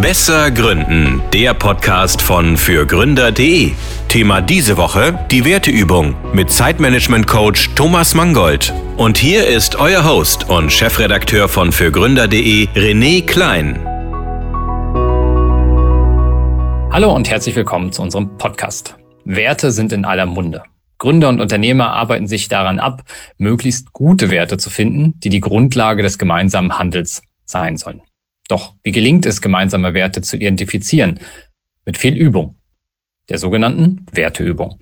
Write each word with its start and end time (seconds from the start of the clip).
Besser 0.00 0.52
Gründen, 0.52 1.20
der 1.32 1.54
Podcast 1.54 2.22
von 2.22 2.56
fürgründer.de. 2.56 3.72
Thema 4.08 4.40
diese 4.40 4.76
Woche 4.76 5.26
die 5.30 5.44
Werteübung 5.44 6.14
mit 6.32 6.52
Zeitmanagement-Coach 6.52 7.70
Thomas 7.74 8.14
Mangold. 8.14 8.72
Und 8.96 9.18
hier 9.18 9.48
ist 9.48 9.74
euer 9.76 10.04
Host 10.04 10.48
und 10.48 10.72
Chefredakteur 10.72 11.48
von 11.48 11.72
fürgründer.de 11.72 12.68
René 12.76 13.26
Klein. 13.26 13.80
Hallo 16.92 17.12
und 17.12 17.28
herzlich 17.28 17.56
willkommen 17.56 17.90
zu 17.90 18.02
unserem 18.02 18.38
Podcast. 18.38 18.94
Werte 19.24 19.72
sind 19.72 19.92
in 19.92 20.04
aller 20.04 20.26
Munde. 20.26 20.62
Gründer 20.98 21.28
und 21.28 21.40
Unternehmer 21.40 21.92
arbeiten 21.92 22.28
sich 22.28 22.48
daran 22.48 22.78
ab, 22.78 23.02
möglichst 23.36 23.92
gute 23.92 24.30
Werte 24.30 24.58
zu 24.58 24.70
finden, 24.70 25.18
die 25.18 25.28
die 25.28 25.40
Grundlage 25.40 26.04
des 26.04 26.18
gemeinsamen 26.18 26.78
Handels 26.78 27.22
sein 27.46 27.76
sollen. 27.76 28.02
Doch 28.48 28.74
wie 28.82 28.92
gelingt 28.92 29.26
es, 29.26 29.42
gemeinsame 29.42 29.94
Werte 29.94 30.22
zu 30.22 30.36
identifizieren? 30.36 31.20
Mit 31.84 31.98
viel 31.98 32.16
Übung. 32.16 32.56
Der 33.28 33.38
sogenannten 33.38 34.06
Werteübung. 34.10 34.80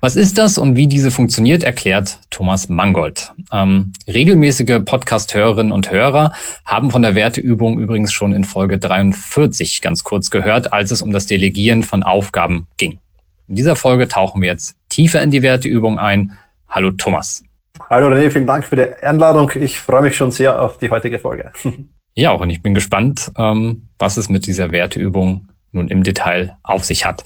Was 0.00 0.14
ist 0.14 0.38
das 0.38 0.58
und 0.58 0.76
wie 0.76 0.86
diese 0.86 1.10
funktioniert, 1.10 1.64
erklärt 1.64 2.20
Thomas 2.30 2.68
Mangold. 2.68 3.32
Ähm, 3.52 3.92
regelmäßige 4.06 4.78
Podcast-Hörerinnen 4.84 5.72
und 5.72 5.90
Hörer 5.90 6.32
haben 6.64 6.92
von 6.92 7.02
der 7.02 7.16
Werteübung 7.16 7.80
übrigens 7.80 8.12
schon 8.12 8.32
in 8.32 8.44
Folge 8.44 8.78
43 8.78 9.82
ganz 9.82 10.04
kurz 10.04 10.30
gehört, 10.30 10.72
als 10.72 10.92
es 10.92 11.02
um 11.02 11.10
das 11.10 11.26
Delegieren 11.26 11.82
von 11.82 12.04
Aufgaben 12.04 12.68
ging. 12.76 13.00
In 13.48 13.56
dieser 13.56 13.74
Folge 13.74 14.06
tauchen 14.06 14.40
wir 14.40 14.50
jetzt 14.50 14.76
tiefer 14.88 15.20
in 15.20 15.32
die 15.32 15.42
Werteübung 15.42 15.98
ein. 15.98 16.38
Hallo 16.68 16.92
Thomas. 16.92 17.42
Hallo 17.90 18.06
René, 18.06 18.30
vielen 18.30 18.46
Dank 18.46 18.64
für 18.64 18.76
die 18.76 19.04
Einladung. 19.04 19.50
Ich 19.56 19.80
freue 19.80 20.02
mich 20.02 20.16
schon 20.16 20.30
sehr 20.30 20.62
auf 20.62 20.78
die 20.78 20.90
heutige 20.90 21.18
Folge. 21.18 21.50
Ja, 22.18 22.32
und 22.32 22.50
ich 22.50 22.62
bin 22.62 22.74
gespannt, 22.74 23.30
ähm, 23.38 23.90
was 23.96 24.16
es 24.16 24.28
mit 24.28 24.48
dieser 24.48 24.72
Werteübung 24.72 25.50
nun 25.70 25.86
im 25.86 26.02
Detail 26.02 26.56
auf 26.64 26.84
sich 26.84 27.04
hat. 27.04 27.22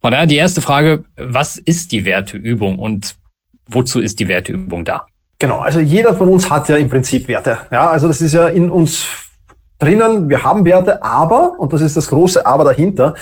Von 0.00 0.12
daher 0.12 0.24
die 0.24 0.36
erste 0.36 0.62
Frage, 0.62 1.04
was 1.16 1.58
ist 1.58 1.92
die 1.92 2.06
Werteübung 2.06 2.78
und 2.78 3.16
wozu 3.66 4.00
ist 4.00 4.18
die 4.18 4.26
Werteübung 4.26 4.86
da? 4.86 5.06
Genau, 5.38 5.58
also 5.58 5.80
jeder 5.80 6.14
von 6.14 6.30
uns 6.30 6.48
hat 6.48 6.70
ja 6.70 6.76
im 6.76 6.88
Prinzip 6.88 7.28
Werte. 7.28 7.58
Ja, 7.70 7.90
also 7.90 8.08
das 8.08 8.22
ist 8.22 8.32
ja 8.32 8.48
in 8.48 8.70
uns 8.70 9.06
drinnen, 9.78 10.30
wir 10.30 10.44
haben 10.44 10.64
Werte, 10.64 11.02
aber, 11.02 11.60
und 11.60 11.70
das 11.74 11.82
ist 11.82 11.98
das 11.98 12.08
große 12.08 12.46
Aber 12.46 12.64
dahinter, 12.64 13.14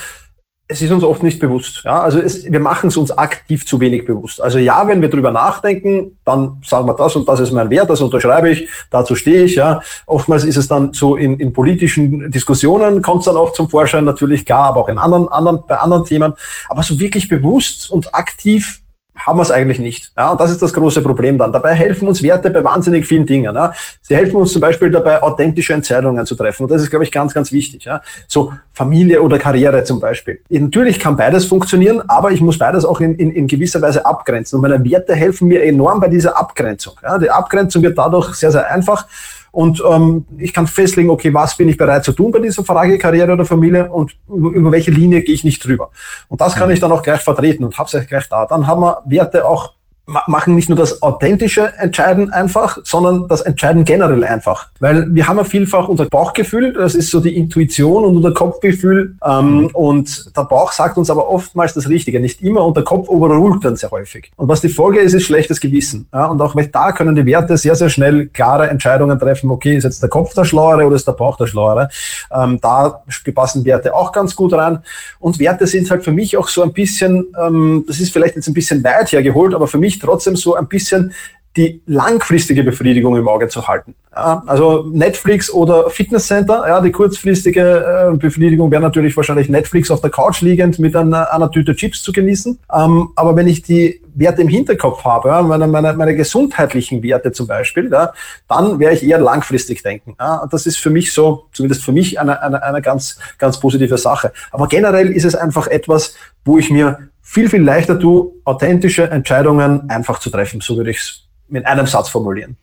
es 0.70 0.82
ist 0.82 0.92
uns 0.92 1.02
oft 1.02 1.22
nicht 1.22 1.40
bewusst. 1.40 1.82
Ja? 1.84 2.02
Also 2.02 2.20
es, 2.20 2.44
wir 2.44 2.60
machen 2.60 2.88
es 2.88 2.96
uns 2.98 3.10
aktiv 3.10 3.66
zu 3.66 3.80
wenig 3.80 4.04
bewusst. 4.04 4.40
Also 4.40 4.58
ja, 4.58 4.86
wenn 4.86 5.00
wir 5.00 5.08
drüber 5.08 5.30
nachdenken, 5.30 6.18
dann 6.26 6.60
sagen 6.64 6.86
wir 6.86 6.94
das 6.94 7.16
und 7.16 7.26
das 7.26 7.40
ist 7.40 7.52
mein 7.52 7.70
Wert, 7.70 7.88
das 7.88 8.02
unterschreibe 8.02 8.50
ich, 8.50 8.68
dazu 8.90 9.14
stehe 9.14 9.44
ich. 9.44 9.54
Ja. 9.54 9.80
Oftmals 10.06 10.44
ist 10.44 10.58
es 10.58 10.68
dann 10.68 10.92
so 10.92 11.16
in, 11.16 11.40
in 11.40 11.54
politischen 11.54 12.30
Diskussionen, 12.30 13.00
kommt 13.00 13.20
es 13.20 13.24
dann 13.24 13.36
auch 13.36 13.54
zum 13.54 13.70
Vorschein, 13.70 14.04
natürlich 14.04 14.44
klar, 14.44 14.64
aber 14.64 14.80
auch 14.80 14.88
in 14.88 14.98
anderen, 14.98 15.28
anderen, 15.28 15.60
bei 15.66 15.78
anderen 15.78 16.04
Themen. 16.04 16.34
Aber 16.68 16.82
so 16.82 17.00
wirklich 17.00 17.28
bewusst 17.28 17.90
und 17.90 18.14
aktiv 18.14 18.82
haben 19.18 19.38
wir 19.38 19.42
es 19.42 19.50
eigentlich 19.50 19.78
nicht. 19.78 20.12
Ja, 20.16 20.30
und 20.30 20.40
das 20.40 20.50
ist 20.50 20.62
das 20.62 20.72
große 20.72 21.02
Problem 21.02 21.38
dann. 21.38 21.52
Dabei 21.52 21.74
helfen 21.74 22.08
uns 22.08 22.22
Werte 22.22 22.50
bei 22.50 22.62
wahnsinnig 22.62 23.06
vielen 23.06 23.26
Dingen. 23.26 23.54
Ja. 23.54 23.72
Sie 24.02 24.16
helfen 24.16 24.36
uns 24.36 24.52
zum 24.52 24.60
Beispiel 24.60 24.90
dabei, 24.90 25.22
authentische 25.22 25.74
Entscheidungen 25.74 26.24
zu 26.24 26.34
treffen. 26.34 26.64
Und 26.64 26.70
das 26.70 26.82
ist, 26.82 26.90
glaube 26.90 27.04
ich, 27.04 27.12
ganz, 27.12 27.34
ganz 27.34 27.52
wichtig. 27.52 27.84
Ja. 27.84 28.00
So 28.26 28.52
Familie 28.72 29.22
oder 29.22 29.38
Karriere 29.38 29.84
zum 29.84 30.00
Beispiel. 30.00 30.40
Natürlich 30.48 31.00
kann 31.00 31.16
beides 31.16 31.44
funktionieren, 31.44 32.02
aber 32.08 32.30
ich 32.30 32.40
muss 32.40 32.58
beides 32.58 32.84
auch 32.84 33.00
in, 33.00 33.14
in, 33.16 33.32
in 33.32 33.46
gewisser 33.46 33.82
Weise 33.82 34.06
abgrenzen. 34.06 34.56
Und 34.56 34.62
meine 34.62 34.82
Werte 34.84 35.14
helfen 35.14 35.48
mir 35.48 35.64
enorm 35.64 36.00
bei 36.00 36.08
dieser 36.08 36.36
Abgrenzung. 36.38 36.94
Ja. 37.02 37.18
Die 37.18 37.30
Abgrenzung 37.30 37.82
wird 37.82 37.98
dadurch 37.98 38.34
sehr, 38.34 38.52
sehr 38.52 38.70
einfach. 38.70 39.06
Und 39.50 39.82
ähm, 39.88 40.26
ich 40.38 40.52
kann 40.52 40.66
festlegen, 40.66 41.10
okay, 41.10 41.32
was 41.32 41.56
bin 41.56 41.68
ich 41.68 41.76
bereit 41.76 42.04
zu 42.04 42.12
tun 42.12 42.30
bei 42.30 42.38
dieser 42.38 42.64
Frage 42.64 42.98
Karriere 42.98 43.32
oder 43.32 43.44
Familie 43.44 43.90
und 43.90 44.16
über 44.28 44.70
welche 44.70 44.90
Linie 44.90 45.22
gehe 45.22 45.34
ich 45.34 45.44
nicht 45.44 45.64
drüber. 45.64 45.90
Und 46.28 46.40
das 46.40 46.54
kann 46.54 46.70
ich 46.70 46.80
dann 46.80 46.92
auch 46.92 47.02
gleich 47.02 47.20
vertreten 47.20 47.64
und 47.64 47.78
habe 47.78 47.88
es 47.92 48.06
gleich 48.06 48.28
da. 48.28 48.46
Dann 48.46 48.66
haben 48.66 48.82
wir 48.82 49.02
Werte 49.06 49.46
auch 49.46 49.77
machen 50.26 50.54
nicht 50.54 50.68
nur 50.68 50.78
das 50.78 51.02
authentische 51.02 51.72
Entscheiden 51.76 52.30
einfach, 52.30 52.78
sondern 52.82 53.28
das 53.28 53.42
Entscheiden 53.42 53.84
generell 53.84 54.24
einfach. 54.24 54.68
Weil 54.80 55.14
wir 55.14 55.28
haben 55.28 55.36
ja 55.36 55.44
vielfach 55.44 55.88
unser 55.88 56.06
Bauchgefühl, 56.06 56.72
das 56.72 56.94
ist 56.94 57.10
so 57.10 57.20
die 57.20 57.36
Intuition 57.36 58.04
und 58.04 58.16
unser 58.16 58.32
Kopfgefühl. 58.32 59.16
Ähm, 59.24 59.70
und 59.72 60.36
der 60.36 60.44
Bauch 60.44 60.72
sagt 60.72 60.96
uns 60.96 61.10
aber 61.10 61.28
oftmals 61.28 61.74
das 61.74 61.88
Richtige, 61.88 62.20
nicht 62.20 62.42
immer 62.42 62.64
und 62.64 62.76
der 62.76 62.84
Kopf 62.84 63.08
überrult 63.08 63.64
dann 63.64 63.76
sehr 63.76 63.90
häufig. 63.90 64.30
Und 64.36 64.48
was 64.48 64.60
die 64.60 64.68
Folge 64.68 65.00
ist, 65.00 65.12
ist 65.12 65.24
schlechtes 65.24 65.60
Gewissen. 65.60 66.08
Ja, 66.12 66.26
und 66.26 66.40
auch 66.40 66.54
da 66.72 66.92
können 66.92 67.14
die 67.14 67.26
Werte 67.26 67.56
sehr, 67.56 67.74
sehr 67.74 67.90
schnell 67.90 68.26
klare 68.28 68.68
Entscheidungen 68.68 69.18
treffen. 69.18 69.50
Okay, 69.50 69.76
ist 69.76 69.84
jetzt 69.84 70.02
der 70.02 70.08
Kopf 70.08 70.34
der 70.34 70.44
Schlauere 70.44 70.86
oder 70.86 70.96
ist 70.96 71.06
der 71.06 71.12
Bauch 71.12 71.36
der 71.36 71.46
Schlauere? 71.46 71.88
Ähm, 72.32 72.58
da 72.60 73.02
passen 73.34 73.64
Werte 73.64 73.94
auch 73.94 74.12
ganz 74.12 74.34
gut 74.34 74.52
rein. 74.52 74.80
Und 75.18 75.38
Werte 75.38 75.66
sind 75.66 75.90
halt 75.90 76.04
für 76.04 76.12
mich 76.12 76.36
auch 76.36 76.48
so 76.48 76.62
ein 76.62 76.72
bisschen, 76.72 77.26
ähm, 77.40 77.84
das 77.86 78.00
ist 78.00 78.12
vielleicht 78.12 78.36
jetzt 78.36 78.48
ein 78.48 78.54
bisschen 78.54 78.82
weit 78.84 79.12
hergeholt, 79.12 79.54
aber 79.54 79.66
für 79.66 79.78
mich 79.78 79.97
trotzdem 79.98 80.36
so 80.36 80.54
ein 80.54 80.68
bisschen 80.68 81.12
die 81.58 81.82
langfristige 81.86 82.62
Befriedigung 82.62 83.16
im 83.16 83.26
Auge 83.26 83.48
zu 83.48 83.66
halten. 83.66 83.94
Ja, 84.14 84.42
also 84.46 84.86
Netflix 84.92 85.50
oder 85.52 85.90
Fitnesscenter, 85.90 86.64
ja, 86.68 86.80
die 86.80 86.92
kurzfristige 86.92 88.10
äh, 88.12 88.16
Befriedigung 88.16 88.70
wäre 88.70 88.82
natürlich 88.82 89.16
wahrscheinlich 89.16 89.48
Netflix 89.48 89.90
auf 89.90 90.00
der 90.00 90.10
Couch 90.10 90.40
liegend 90.40 90.78
mit 90.78 90.94
einer, 90.94 91.32
einer 91.32 91.50
Tüte 91.50 91.74
Chips 91.74 92.02
zu 92.02 92.12
genießen. 92.12 92.58
Ähm, 92.72 93.08
aber 93.16 93.34
wenn 93.34 93.48
ich 93.48 93.62
die 93.62 94.00
Werte 94.14 94.42
im 94.42 94.48
Hinterkopf 94.48 95.04
habe, 95.04 95.28
ja, 95.30 95.42
meine, 95.42 95.66
meine, 95.66 95.94
meine 95.94 96.14
gesundheitlichen 96.14 97.02
Werte 97.02 97.32
zum 97.32 97.48
Beispiel, 97.48 97.90
ja, 97.90 98.12
dann 98.48 98.78
wäre 98.78 98.92
ich 98.92 99.02
eher 99.02 99.18
langfristig 99.18 99.82
denken. 99.82 100.14
Ja, 100.20 100.46
das 100.50 100.66
ist 100.66 100.78
für 100.78 100.90
mich 100.90 101.12
so, 101.12 101.46
zumindest 101.52 101.84
für 101.84 101.92
mich, 101.92 102.20
eine, 102.20 102.40
eine, 102.40 102.62
eine 102.62 102.82
ganz, 102.82 103.18
ganz 103.38 103.58
positive 103.58 103.98
Sache. 103.98 104.32
Aber 104.52 104.68
generell 104.68 105.10
ist 105.10 105.24
es 105.24 105.34
einfach 105.34 105.66
etwas, 105.66 106.14
wo 106.44 106.56
ich 106.56 106.70
mir 106.70 106.98
viel, 107.28 107.50
viel 107.50 107.62
leichter 107.62 108.00
tue, 108.00 108.32
authentische 108.44 109.10
Entscheidungen 109.10 109.90
einfach 109.90 110.18
zu 110.18 110.30
treffen. 110.30 110.62
So 110.62 110.78
würde 110.78 110.90
ich 110.90 110.96
es 110.96 111.28
mit 111.48 111.66
einem 111.66 111.86
Satz 111.86 112.08
formulieren. 112.08 112.56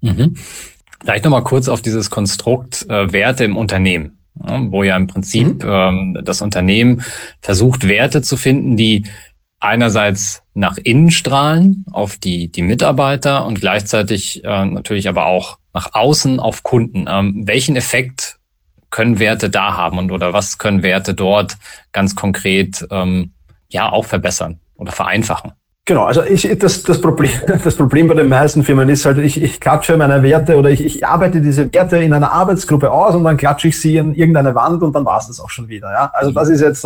Mhm. 0.00 0.34
Vielleicht 1.02 1.24
nochmal 1.24 1.44
kurz 1.44 1.68
auf 1.68 1.82
dieses 1.82 2.08
Konstrukt 2.08 2.86
äh, 2.88 3.12
Werte 3.12 3.44
im 3.44 3.58
Unternehmen, 3.58 4.18
ja, 4.42 4.72
wo 4.72 4.82
ja 4.82 4.96
im 4.96 5.06
Prinzip 5.06 5.62
mhm. 5.62 5.70
ähm, 5.70 6.18
das 6.24 6.40
Unternehmen 6.40 7.02
versucht, 7.42 7.86
Werte 7.86 8.22
zu 8.22 8.38
finden, 8.38 8.78
die 8.78 9.04
einerseits 9.60 10.42
nach 10.54 10.78
innen 10.78 11.10
strahlen 11.10 11.84
auf 11.92 12.16
die, 12.16 12.50
die 12.50 12.62
Mitarbeiter 12.62 13.44
und 13.44 13.60
gleichzeitig 13.60 14.42
äh, 14.44 14.64
natürlich 14.64 15.10
aber 15.10 15.26
auch 15.26 15.58
nach 15.74 15.92
außen 15.92 16.40
auf 16.40 16.62
Kunden. 16.62 17.04
Ähm, 17.06 17.46
welchen 17.46 17.76
Effekt 17.76 18.38
können 18.88 19.18
Werte 19.18 19.50
da 19.50 19.76
haben 19.76 19.98
und 19.98 20.10
oder 20.10 20.32
was 20.32 20.56
können 20.56 20.82
Werte 20.82 21.12
dort 21.12 21.58
ganz 21.92 22.16
konkret 22.16 22.86
ähm, 22.90 23.32
ja 23.76 23.92
auch 23.92 24.04
verbessern 24.04 24.58
oder 24.76 24.92
vereinfachen. 24.92 25.52
Genau, 25.88 26.04
also 26.04 26.24
ich, 26.24 26.48
das, 26.58 26.82
das, 26.82 27.00
Problem, 27.00 27.30
das 27.64 27.76
Problem 27.76 28.08
bei 28.08 28.14
den 28.14 28.28
meisten 28.28 28.64
Firmen 28.64 28.88
ist 28.88 29.04
halt, 29.06 29.18
ich, 29.18 29.40
ich 29.40 29.60
klatsche 29.60 29.96
meine 29.96 30.20
Werte 30.24 30.56
oder 30.56 30.68
ich, 30.68 30.84
ich 30.84 31.06
arbeite 31.06 31.40
diese 31.40 31.72
Werte 31.72 31.98
in 31.98 32.12
einer 32.12 32.32
Arbeitsgruppe 32.32 32.90
aus 32.90 33.14
und 33.14 33.22
dann 33.22 33.36
klatsche 33.36 33.68
ich 33.68 33.80
sie 33.80 33.96
in 33.96 34.12
irgendeine 34.14 34.56
Wand 34.56 34.82
und 34.82 34.92
dann 34.94 35.04
war 35.04 35.18
es 35.18 35.28
das 35.28 35.38
auch 35.38 35.50
schon 35.50 35.68
wieder. 35.68 35.92
Ja? 35.92 36.10
Also 36.12 36.32
das 36.32 36.48
ist 36.48 36.60
jetzt 36.60 36.84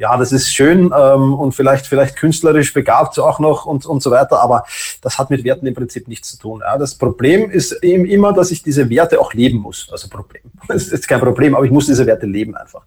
ja, 0.00 0.16
das 0.16 0.32
ist 0.32 0.50
schön 0.50 0.90
ähm, 0.98 1.34
und 1.34 1.52
vielleicht, 1.52 1.86
vielleicht 1.86 2.16
künstlerisch 2.16 2.72
begabt 2.72 3.18
auch 3.18 3.38
noch 3.38 3.66
und, 3.66 3.84
und 3.84 4.02
so 4.02 4.10
weiter, 4.10 4.40
aber 4.40 4.64
das 5.00 5.18
hat 5.18 5.30
mit 5.30 5.44
Werten 5.44 5.66
im 5.66 5.74
Prinzip 5.74 6.08
nichts 6.08 6.30
zu 6.30 6.38
tun. 6.38 6.60
Ja. 6.64 6.76
Das 6.78 6.94
Problem 6.94 7.50
ist 7.50 7.72
eben 7.82 8.04
immer, 8.04 8.32
dass 8.32 8.50
ich 8.50 8.62
diese 8.62 8.88
Werte 8.90 9.20
auch 9.20 9.32
leben 9.34 9.58
muss. 9.58 9.88
Also 9.90 10.08
Problem. 10.08 10.42
Das 10.68 10.88
ist 10.88 11.08
kein 11.08 11.20
Problem, 11.20 11.54
aber 11.54 11.64
ich 11.64 11.70
muss 11.70 11.86
diese 11.86 12.06
Werte 12.06 12.26
leben 12.26 12.54
einfach. 12.54 12.82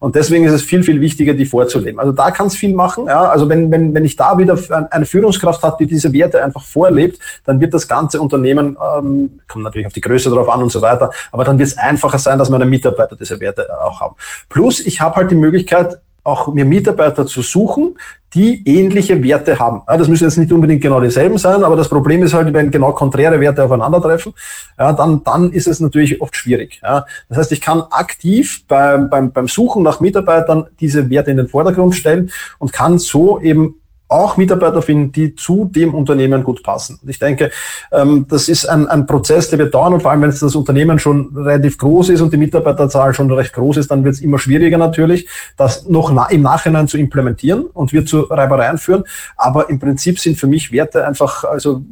Und 0.00 0.16
deswegen 0.16 0.44
ist 0.44 0.52
es 0.52 0.62
viel, 0.62 0.82
viel 0.82 1.00
wichtiger, 1.00 1.34
die 1.34 1.46
vorzuleben. 1.46 2.00
Also 2.00 2.12
da 2.12 2.30
kann 2.30 2.48
es 2.48 2.56
viel 2.56 2.74
machen. 2.74 3.06
Ja. 3.06 3.28
Also 3.28 3.48
wenn, 3.48 3.70
wenn, 3.70 3.94
wenn 3.94 4.04
ich 4.04 4.16
da 4.16 4.36
wieder 4.38 4.58
eine 4.90 5.06
Führungskraft 5.06 5.62
habe, 5.62 5.76
die 5.78 5.86
diese 5.86 6.12
Werte 6.12 6.42
einfach 6.42 6.64
vorlebt, 6.64 7.20
dann 7.44 7.60
wird 7.60 7.74
das 7.74 7.86
ganze 7.86 8.20
Unternehmen, 8.20 8.76
ähm, 8.98 9.40
kommt 9.46 9.64
natürlich 9.64 9.86
auf 9.86 9.92
die 9.92 10.00
Größe 10.00 10.30
drauf 10.30 10.48
an 10.48 10.62
und 10.62 10.72
so 10.72 10.82
weiter, 10.82 11.10
aber 11.30 11.44
dann 11.44 11.58
wird 11.58 11.68
es 11.68 11.78
einfacher 11.78 12.18
sein, 12.18 12.38
dass 12.38 12.50
meine 12.50 12.66
Mitarbeiter 12.66 13.14
diese 13.14 13.38
Werte 13.40 13.68
auch 13.80 14.00
haben. 14.00 14.16
Plus, 14.48 14.80
ich 14.80 15.00
habe 15.00 15.16
halt 15.16 15.30
die 15.30 15.36
Möglichkeit, 15.36 16.00
auch 16.28 16.52
mir 16.52 16.64
Mitarbeiter 16.64 17.26
zu 17.26 17.42
suchen, 17.42 17.96
die 18.34 18.62
ähnliche 18.68 19.22
Werte 19.22 19.58
haben. 19.58 19.82
Ja, 19.88 19.96
das 19.96 20.08
müssen 20.08 20.24
jetzt 20.24 20.36
nicht 20.36 20.52
unbedingt 20.52 20.82
genau 20.82 21.00
dieselben 21.00 21.38
sein, 21.38 21.64
aber 21.64 21.76
das 21.76 21.88
Problem 21.88 22.22
ist 22.22 22.34
halt, 22.34 22.52
wenn 22.52 22.70
genau 22.70 22.92
konträre 22.92 23.40
Werte 23.40 23.64
aufeinandertreffen, 23.64 24.34
ja, 24.78 24.92
dann, 24.92 25.24
dann 25.24 25.50
ist 25.50 25.66
es 25.66 25.80
natürlich 25.80 26.20
oft 26.20 26.36
schwierig. 26.36 26.80
Ja. 26.82 27.06
Das 27.28 27.38
heißt, 27.38 27.52
ich 27.52 27.60
kann 27.60 27.82
aktiv 27.90 28.64
beim, 28.68 29.08
beim, 29.08 29.32
beim 29.32 29.48
Suchen 29.48 29.82
nach 29.82 30.00
Mitarbeitern 30.00 30.66
diese 30.78 31.08
Werte 31.08 31.30
in 31.30 31.38
den 31.38 31.48
Vordergrund 31.48 31.94
stellen 31.94 32.30
und 32.58 32.72
kann 32.72 32.98
so 32.98 33.40
eben 33.40 33.77
auch 34.08 34.36
Mitarbeiter 34.36 34.82
finden, 34.82 35.12
die 35.12 35.34
zu 35.34 35.66
dem 35.66 35.94
Unternehmen 35.94 36.42
gut 36.42 36.62
passen. 36.62 36.98
Und 37.02 37.08
ich 37.08 37.18
denke, 37.18 37.50
ähm, 37.92 38.26
das 38.28 38.48
ist 38.48 38.66
ein, 38.66 38.88
ein 38.88 39.06
Prozess, 39.06 39.50
der 39.50 39.58
wird 39.58 39.74
dauern 39.74 39.92
und 39.94 40.02
vor 40.02 40.10
allem, 40.10 40.22
wenn 40.22 40.30
das 40.30 40.54
Unternehmen 40.54 40.98
schon 40.98 41.36
relativ 41.36 41.78
groß 41.78 42.08
ist 42.10 42.20
und 42.20 42.32
die 42.32 42.38
Mitarbeiterzahl 42.38 43.14
schon 43.14 43.30
recht 43.30 43.52
groß 43.52 43.76
ist, 43.76 43.90
dann 43.90 44.04
wird 44.04 44.14
es 44.14 44.20
immer 44.20 44.38
schwieriger 44.38 44.78
natürlich, 44.78 45.28
das 45.56 45.86
noch 45.88 46.10
im 46.30 46.42
Nachhinein 46.42 46.88
zu 46.88 46.98
implementieren 46.98 47.66
und 47.66 47.92
wird 47.92 48.08
zu 48.08 48.22
Reibereien 48.22 48.78
führen. 48.78 49.04
Aber 49.36 49.68
im 49.68 49.78
Prinzip 49.78 50.18
sind 50.18 50.38
für 50.38 50.46
mich 50.46 50.72
Werte 50.72 51.06
einfach, 51.06 51.44
also 51.44 51.82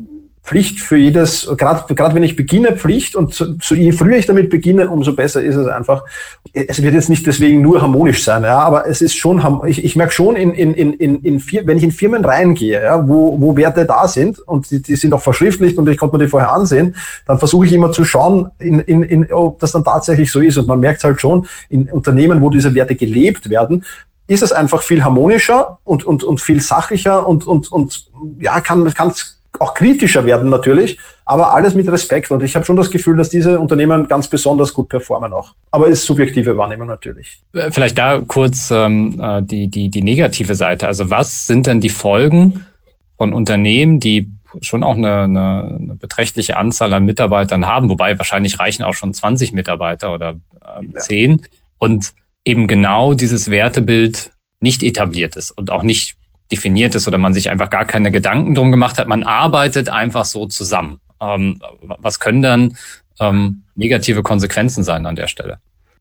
Pflicht 0.46 0.80
für 0.80 0.96
jedes, 0.96 1.50
gerade 1.56 1.92
gerade 1.92 2.14
wenn 2.14 2.22
ich 2.22 2.36
beginne, 2.36 2.76
Pflicht 2.76 3.16
und 3.16 3.34
so, 3.34 3.74
je 3.74 3.90
früher 3.90 4.16
ich 4.16 4.26
damit 4.26 4.48
beginne, 4.48 4.88
umso 4.88 5.12
besser 5.12 5.42
ist 5.42 5.56
es 5.56 5.66
einfach. 5.66 6.04
Es 6.52 6.80
wird 6.80 6.94
jetzt 6.94 7.08
nicht 7.08 7.26
deswegen 7.26 7.62
nur 7.62 7.82
harmonisch 7.82 8.22
sein, 8.22 8.44
ja, 8.44 8.60
aber 8.60 8.86
es 8.86 9.02
ist 9.02 9.16
schon, 9.16 9.42
ich, 9.66 9.84
ich 9.84 9.96
merke 9.96 10.12
schon 10.12 10.36
in, 10.36 10.52
in, 10.52 10.72
in, 10.72 10.92
in, 10.94 11.20
in 11.22 11.42
wenn 11.66 11.76
ich 11.76 11.82
in 11.82 11.90
Firmen 11.90 12.24
reingehe, 12.24 12.80
ja, 12.80 13.08
wo, 13.08 13.40
wo 13.40 13.56
Werte 13.56 13.84
da 13.86 14.06
sind 14.06 14.38
und 14.38 14.70
die, 14.70 14.80
die 14.80 14.94
sind 14.94 15.12
auch 15.12 15.20
verschriftlicht 15.20 15.78
und 15.78 15.88
ich 15.88 15.98
konnte 15.98 16.16
mir 16.16 16.24
die 16.24 16.30
vorher 16.30 16.52
ansehen, 16.52 16.94
dann 17.26 17.40
versuche 17.40 17.66
ich 17.66 17.72
immer 17.72 17.90
zu 17.90 18.04
schauen, 18.04 18.52
in, 18.60 18.78
in, 18.78 19.02
in, 19.02 19.32
ob 19.32 19.58
das 19.58 19.72
dann 19.72 19.82
tatsächlich 19.82 20.30
so 20.30 20.38
ist. 20.38 20.58
Und 20.58 20.68
man 20.68 20.78
merkt 20.78 21.02
halt 21.02 21.20
schon, 21.20 21.48
in 21.68 21.90
Unternehmen, 21.90 22.40
wo 22.40 22.50
diese 22.50 22.72
Werte 22.72 22.94
gelebt 22.94 23.50
werden, 23.50 23.84
ist 24.28 24.42
es 24.42 24.52
einfach 24.52 24.82
viel 24.82 25.04
harmonischer 25.04 25.78
und, 25.82 26.04
und, 26.04 26.22
und 26.22 26.40
viel 26.40 26.60
sachlicher 26.60 27.26
und, 27.26 27.46
und, 27.46 27.70
und 27.70 28.06
ja, 28.38 28.60
kann, 28.60 28.92
kann 28.94 29.12
auch 29.60 29.74
kritischer 29.74 30.24
werden 30.24 30.50
natürlich, 30.50 30.98
aber 31.24 31.54
alles 31.54 31.74
mit 31.74 31.88
Respekt. 31.88 32.30
Und 32.30 32.42
ich 32.42 32.54
habe 32.54 32.64
schon 32.64 32.76
das 32.76 32.90
Gefühl, 32.90 33.16
dass 33.16 33.30
diese 33.30 33.58
Unternehmen 33.58 34.08
ganz 34.08 34.28
besonders 34.28 34.72
gut 34.72 34.88
performen 34.88 35.32
auch. 35.32 35.54
Aber 35.70 35.88
ist 35.88 36.04
subjektive 36.04 36.56
Wahrnehmung 36.56 36.88
natürlich. 36.88 37.40
Äh, 37.52 37.70
vielleicht 37.70 37.98
da 37.98 38.20
kurz 38.26 38.70
ähm, 38.70 39.20
äh, 39.20 39.42
die, 39.42 39.68
die, 39.68 39.88
die 39.88 40.02
negative 40.02 40.54
Seite. 40.54 40.86
Also 40.86 41.10
was 41.10 41.46
sind 41.46 41.66
denn 41.66 41.80
die 41.80 41.88
Folgen 41.88 42.66
von 43.16 43.32
Unternehmen, 43.32 44.00
die 44.00 44.30
schon 44.60 44.82
auch 44.82 44.96
eine, 44.96 45.22
eine, 45.22 45.78
eine 45.80 45.94
beträchtliche 45.96 46.56
Anzahl 46.56 46.92
an 46.94 47.04
Mitarbeitern 47.04 47.66
haben, 47.66 47.88
wobei 47.88 48.18
wahrscheinlich 48.18 48.58
reichen 48.58 48.84
auch 48.84 48.94
schon 48.94 49.12
20 49.12 49.52
Mitarbeiter 49.52 50.12
oder 50.12 50.36
äh, 50.60 50.98
10 50.98 51.30
ja. 51.30 51.36
und 51.78 52.14
eben 52.44 52.66
genau 52.66 53.14
dieses 53.14 53.50
Wertebild 53.50 54.30
nicht 54.60 54.82
etabliert 54.82 55.36
ist 55.36 55.50
und 55.50 55.70
auch 55.70 55.82
nicht 55.82 56.16
definiert 56.50 56.94
ist 56.94 57.08
oder 57.08 57.18
man 57.18 57.34
sich 57.34 57.50
einfach 57.50 57.70
gar 57.70 57.84
keine 57.84 58.10
Gedanken 58.10 58.54
drum 58.54 58.70
gemacht 58.70 58.98
hat. 58.98 59.08
Man 59.08 59.22
arbeitet 59.22 59.88
einfach 59.88 60.24
so 60.24 60.46
zusammen. 60.46 61.00
Ähm, 61.20 61.60
was 61.80 62.20
können 62.20 62.42
dann 62.42 62.76
ähm, 63.20 63.62
negative 63.74 64.22
Konsequenzen 64.22 64.84
sein 64.84 65.06
an 65.06 65.16
der 65.16 65.28
Stelle? 65.28 65.58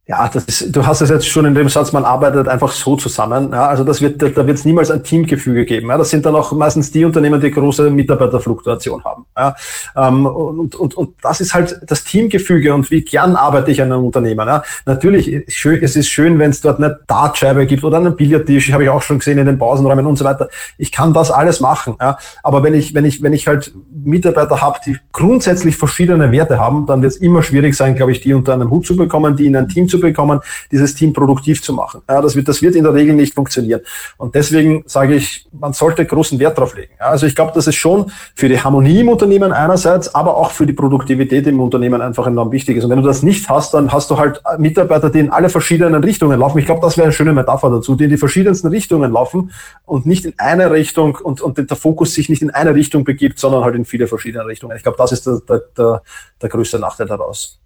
Ja, 0.08 0.30
das 0.32 0.44
ist, 0.46 0.76
du 0.76 0.86
hast 0.86 1.02
es 1.02 1.10
jetzt 1.10 1.28
schon 1.28 1.46
in 1.46 1.56
dem 1.56 1.68
Satz, 1.68 1.92
man 1.92 2.06
arbeitet 2.06 2.48
einfach 2.48 2.72
so 2.72 2.96
zusammen. 2.96 3.50
Ja, 3.52 3.66
also 3.66 3.84
das 3.84 4.02
wird, 4.02 4.22
da 4.22 4.46
wird 4.46 4.56
es 4.56 4.64
niemals 4.64 4.92
ein 4.92 5.04
Teamgefüge 5.04 5.66
geben. 5.66 5.90
Ja, 5.90 5.98
das 5.98 6.12
sind 6.12 6.28
dann 6.28 6.36
auch 6.36 6.52
meistens 6.52 6.92
die 6.92 7.04
Unternehmen, 7.06 7.42
die 7.42 7.50
große 7.50 7.90
Mitarbeiterfluktuation 7.90 9.04
haben. 9.04 9.26
Ja, 9.36 9.56
ähm, 9.96 10.28
und, 10.28 10.76
und, 10.76 10.94
und 10.94 11.16
das 11.24 11.42
ist 11.42 11.56
halt 11.56 11.82
das 11.88 12.04
Teamgefüge 12.04 12.72
und 12.76 12.92
wie 12.92 13.02
gern 13.02 13.36
arbeite 13.36 13.72
ich 13.72 13.82
an 13.82 13.92
einem 13.92 14.06
Unternehmen. 14.06 14.48
Ja, 14.48 14.62
natürlich, 14.86 15.28
es 15.28 15.96
ist 15.96 16.08
schön, 16.08 16.38
wenn 16.38 16.52
es 16.52 16.62
dort 16.62 16.78
eine 16.78 17.00
Dartscheibe 17.08 17.66
gibt 17.66 17.84
oder 17.84 17.98
einen 17.98 18.16
Billardtisch, 18.16 18.72
habe 18.74 18.84
ich 18.84 18.90
auch 18.90 19.02
schon 19.02 19.18
gesehen 19.18 19.40
in 19.40 19.48
den 19.48 19.58
Pausenräumen 19.58 20.06
und 20.06 20.18
so 20.18 20.26
weiter. 20.26 20.50
Ich 20.78 20.92
kann 20.92 21.16
das 21.16 21.32
alles 21.32 21.62
machen. 21.62 21.96
Ja, 22.00 22.20
aber 22.44 22.62
wenn 22.62 22.76
ich, 22.76 22.94
wenn 22.94 23.06
ich, 23.06 23.24
wenn 23.24 23.34
ich 23.34 23.48
halt 23.48 23.74
Mitarbeiter 23.92 24.62
habe, 24.62 24.78
die 24.86 24.98
grundsätzlich 25.12 25.78
verschiedene 25.78 26.32
Werte 26.32 26.60
haben, 26.60 26.86
dann 26.86 27.02
wird 27.02 27.14
es 27.14 27.18
immer 27.18 27.42
schwierig 27.42 27.76
sein, 27.76 27.96
glaube 27.96 28.12
ich, 28.12 28.22
die 28.22 28.36
unter 28.36 28.54
einem 28.54 28.70
Hut 28.70 28.86
zu 28.86 28.96
bekommen, 28.96 29.36
die 29.36 29.48
in 29.48 29.56
ein 29.56 29.68
Team 29.68 29.90
zu 29.90 29.95
bekommen, 30.00 30.40
dieses 30.72 30.96
Team 30.96 31.14
produktiv 31.14 31.62
zu 31.62 31.74
machen. 31.74 32.02
Ja, 32.10 32.22
das, 32.22 32.36
wird, 32.36 32.48
das 32.48 32.62
wird 32.62 32.76
in 32.76 32.84
der 32.84 32.94
Regel 32.94 33.16
nicht 33.16 33.34
funktionieren. 33.34 33.82
Und 34.18 34.36
deswegen 34.36 34.84
sage 34.88 35.16
ich, 35.16 35.48
man 35.52 35.74
sollte 35.74 36.06
großen 36.06 36.40
Wert 36.40 36.58
drauf 36.58 36.76
legen. 36.76 36.94
Ja, 37.00 37.08
also 37.08 37.26
ich 37.26 37.36
glaube, 37.36 37.52
das 37.56 37.68
ist 37.68 37.76
schon 37.76 38.12
für 38.36 38.50
die 38.50 38.60
Harmonie 38.60 39.02
im 39.02 39.10
Unternehmen 39.10 39.52
einerseits, 39.52 40.14
aber 40.14 40.38
auch 40.38 40.52
für 40.52 40.66
die 40.66 40.74
Produktivität 40.74 41.48
im 41.48 41.60
Unternehmen 41.60 42.02
einfach 42.02 42.28
enorm 42.28 42.52
wichtig 42.52 42.78
ist. 42.78 42.84
Und 42.84 42.90
wenn 42.92 43.02
du 43.02 43.08
das 43.08 43.24
nicht 43.24 43.50
hast, 43.50 43.74
dann 43.74 43.92
hast 43.92 44.10
du 44.12 44.18
halt 44.18 44.42
Mitarbeiter, 44.58 45.10
die 45.10 45.20
in 45.20 45.30
alle 45.30 45.50
verschiedenen 45.50 46.04
Richtungen 46.04 46.40
laufen. 46.40 46.60
Ich 46.60 46.66
glaube, 46.66 46.82
das 46.82 46.98
wäre 46.98 47.06
eine 47.06 47.14
schöne 47.14 47.34
Metapher 47.34 47.70
dazu, 47.70 47.96
die 47.96 48.06
in 48.06 48.10
die 48.10 48.18
verschiedensten 48.18 48.68
Richtungen 48.68 49.12
laufen 49.12 49.52
und 49.86 50.06
nicht 50.06 50.26
in 50.26 50.34
eine 50.38 50.72
Richtung 50.72 51.16
und, 51.16 51.42
und 51.42 51.58
der 51.58 51.78
Fokus 51.78 52.14
sich 52.14 52.30
nicht 52.30 52.42
in 52.42 52.52
eine 52.52 52.76
Richtung 52.76 53.04
begibt, 53.04 53.40
sondern 53.40 53.64
halt 53.64 53.76
in 53.76 53.86
viele 53.86 54.08
verschiedene 54.08 54.46
Richtungen. 54.46 54.76
Ich 54.76 54.84
glaube, 54.84 54.98
das 54.98 55.12
ist 55.12 55.26
der, 55.26 55.42
der, 55.48 55.62
der, 55.78 56.02
der 56.42 56.50
größte 56.50 56.80
Nachteil 56.80 57.08
daraus. 57.08 57.60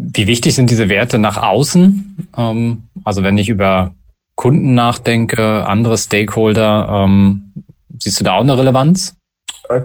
Wie 0.00 0.28
wichtig 0.28 0.54
sind 0.54 0.70
diese 0.70 0.88
Werte 0.88 1.18
nach 1.18 1.42
außen? 1.42 2.28
Ähm, 2.36 2.84
also 3.02 3.24
wenn 3.24 3.36
ich 3.36 3.48
über 3.48 3.94
Kunden 4.36 4.74
nachdenke, 4.74 5.66
andere 5.66 5.98
Stakeholder, 5.98 6.88
ähm, 6.88 7.52
siehst 7.98 8.20
du 8.20 8.24
da 8.24 8.34
auch 8.34 8.42
eine 8.42 8.56
Relevanz? 8.56 9.17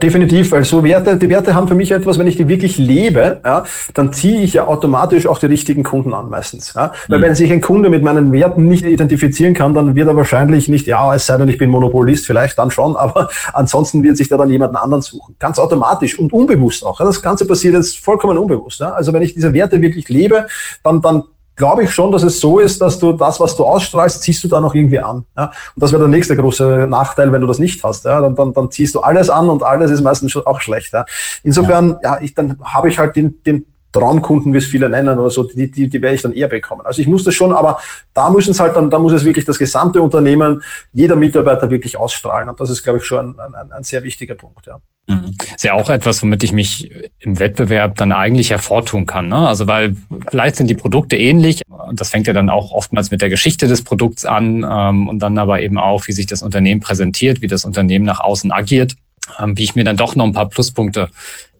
Definitiv, 0.02 0.54
weil 0.54 0.64
so 0.64 0.82
Werte, 0.82 1.18
die 1.18 1.28
Werte 1.28 1.54
haben 1.56 1.68
für 1.68 1.76
mich 1.76 1.92
etwas, 1.92 2.18
wenn 2.18 2.26
ich 2.26 2.38
die 2.38 2.48
wirklich 2.48 2.78
lebe, 2.78 3.42
ja, 3.44 3.66
dann 3.94 4.14
ziehe 4.14 4.42
ich 4.42 4.54
ja 4.54 4.66
automatisch 4.66 5.28
auch 5.28 5.40
die 5.40 5.48
richtigen 5.48 5.84
Kunden 5.84 6.14
an 6.14 6.30
meistens. 6.30 6.74
Ja. 6.74 6.94
Weil 7.10 7.18
mhm. 7.18 7.24
wenn 7.24 7.36
sich 7.36 7.52
ein 7.52 7.60
Kunde 7.60 7.90
mit 7.90 8.02
meinen 8.02 8.32
Werten 8.32 8.70
nicht 8.70 8.86
identifizieren 8.86 9.54
kann, 9.54 9.74
dann 9.74 9.94
wird 9.94 10.08
er 10.08 10.16
wahrscheinlich 10.16 10.70
nicht, 10.70 10.88
ja, 10.88 11.14
es 11.14 11.26
sei 11.26 11.36
denn, 11.36 11.50
ich 11.50 11.58
bin 11.58 11.70
Monopolist, 11.70 12.26
vielleicht 12.26 12.58
dann 12.60 12.72
schon, 12.72 12.96
aber 12.96 13.28
ansonsten 13.52 14.04
wird 14.04 14.16
sich 14.16 14.30
da 14.30 14.38
dann 14.38 14.50
jemanden 14.50 14.78
anderen 14.78 15.02
suchen. 15.02 15.36
Ganz 15.38 15.60
automatisch 15.60 16.18
und 16.18 16.32
unbewusst 16.32 16.86
auch. 16.86 17.02
Ja. 17.02 17.06
Das 17.06 17.22
Ganze 17.22 17.46
passiert 17.46 17.74
jetzt 17.74 17.98
vollkommen 17.98 18.38
unbewusst. 18.38 18.80
Ja. 18.80 18.94
Also 18.94 19.12
wenn 19.12 19.22
ich 19.22 19.34
diese 19.34 19.52
Werte 19.52 19.82
wirklich 19.82 20.08
lebe, 20.08 20.48
dann, 20.82 21.02
dann 21.02 21.24
glaube 21.56 21.84
ich 21.84 21.92
schon, 21.92 22.12
dass 22.12 22.24
es 22.24 22.40
so 22.40 22.60
ist, 22.60 22.82
dass 22.82 23.00
du 23.00 23.14
das, 23.14 23.40
was 23.40 23.56
du 23.56 23.64
ausstrahlst, 23.66 24.22
ziehst 24.22 24.44
du 24.44 24.48
dann 24.48 24.64
auch 24.64 24.74
irgendwie 24.74 25.00
an. 25.00 25.26
Ja? 25.38 25.46
Und 25.76 25.84
das 25.84 25.92
wäre 25.92 26.02
der 26.02 26.10
nächste 26.10 26.36
große 26.36 26.88
Nachteil, 26.90 27.32
wenn 27.32 27.42
du 27.42 27.48
das 27.48 27.60
nicht 27.60 27.84
hast. 27.84 28.06
Ja? 28.06 28.22
Dann, 28.22 28.36
dann, 28.36 28.54
dann 28.54 28.72
ziehst 28.72 28.96
du 28.96 29.02
alles 29.02 29.30
an 29.30 29.50
und 29.50 29.64
alles 29.64 29.92
ist 29.92 30.02
meistens 30.02 30.36
auch 30.36 30.62
schlecht. 30.62 30.94
Ja? 30.94 31.06
Insofern, 31.44 31.98
ja, 32.04 32.16
ja 32.16 32.22
ich, 32.22 32.34
dann 32.34 32.58
habe 32.64 32.90
ich 32.90 32.98
halt 32.98 33.16
den, 33.16 33.42
den 33.44 33.66
Traumkunden, 33.94 34.54
wie 34.54 34.58
es 34.58 34.66
viele 34.66 34.90
nennen 34.90 35.18
oder 35.18 35.30
so, 35.30 35.44
die, 35.44 35.72
die, 35.72 35.88
die 35.88 36.02
werde 36.02 36.16
ich 36.16 36.22
dann 36.22 36.34
eher 36.34 36.50
bekommen. 36.50 36.82
Also 36.84 37.02
ich 37.02 37.08
muss 37.08 37.24
das 37.24 37.34
schon, 37.34 37.54
aber 37.54 37.80
da 38.14 38.30
müssen 38.30 38.52
es 38.52 38.60
halt 38.60 38.76
dann, 38.76 38.90
da 38.90 39.00
muss 39.00 39.14
es 39.14 39.24
wirklich 39.24 39.46
das 39.46 39.58
gesamte 39.58 40.02
Unternehmen, 40.02 40.62
jeder 40.92 41.16
Mitarbeiter 41.16 41.70
wirklich 41.70 41.98
ausstrahlen. 41.98 42.50
Und 42.50 42.60
das 42.60 42.70
ist, 42.70 42.84
glaube 42.84 43.00
ich, 43.00 43.06
schon 43.06 43.40
ein, 43.40 43.56
ein, 43.56 43.72
ein 43.72 43.84
sehr 43.84 44.04
wichtiger 44.04 44.36
Punkt, 44.36 44.66
ja. 44.66 44.80
Mhm. 45.08 45.36
Ist 45.54 45.64
ja 45.64 45.74
auch 45.74 45.90
etwas, 45.90 46.22
womit 46.24 46.44
ich 46.44 46.54
mich 46.54 46.90
im 47.20 47.38
Wettbewerb 47.38 47.96
dann 47.98 48.14
eigentlich 48.14 48.52
hervortun 48.52 49.06
kann. 49.06 49.28
Ne? 49.28 49.36
Also 49.36 49.68
weil 49.68 49.98
vielleicht 50.30 50.56
sind 50.56 50.68
die 50.68 50.76
Produkte 50.76 51.18
ähnlich. 51.18 51.62
Das 51.92 52.10
fängt 52.10 52.26
ja 52.28 52.34
dann 52.34 52.50
auch 52.50 52.72
oftmals 52.72 53.12
mit 53.12 53.22
der 53.22 53.30
Geschichte 53.30 53.68
des 53.68 53.84
Produkts 53.84 54.26
an 54.26 54.66
ähm, 54.68 55.10
und 55.10 55.20
dann 55.20 55.38
aber 55.38 55.62
eben 55.62 55.78
auch, 55.78 56.08
wie 56.08 56.14
sich 56.14 56.26
das 56.26 56.42
Unternehmen 56.42 56.80
präsentiert, 56.80 57.42
wie 57.42 57.48
das 57.48 57.66
Unternehmen 57.66 58.06
nach 58.06 58.22
außen 58.22 58.54
agiert, 58.54 58.96
ähm, 59.40 59.58
wie 59.58 59.64
ich 59.64 59.76
mir 59.76 59.84
dann 59.84 59.98
doch 59.98 60.16
noch 60.16 60.26
ein 60.26 60.34
paar 60.34 60.48
Pluspunkte 60.48 61.10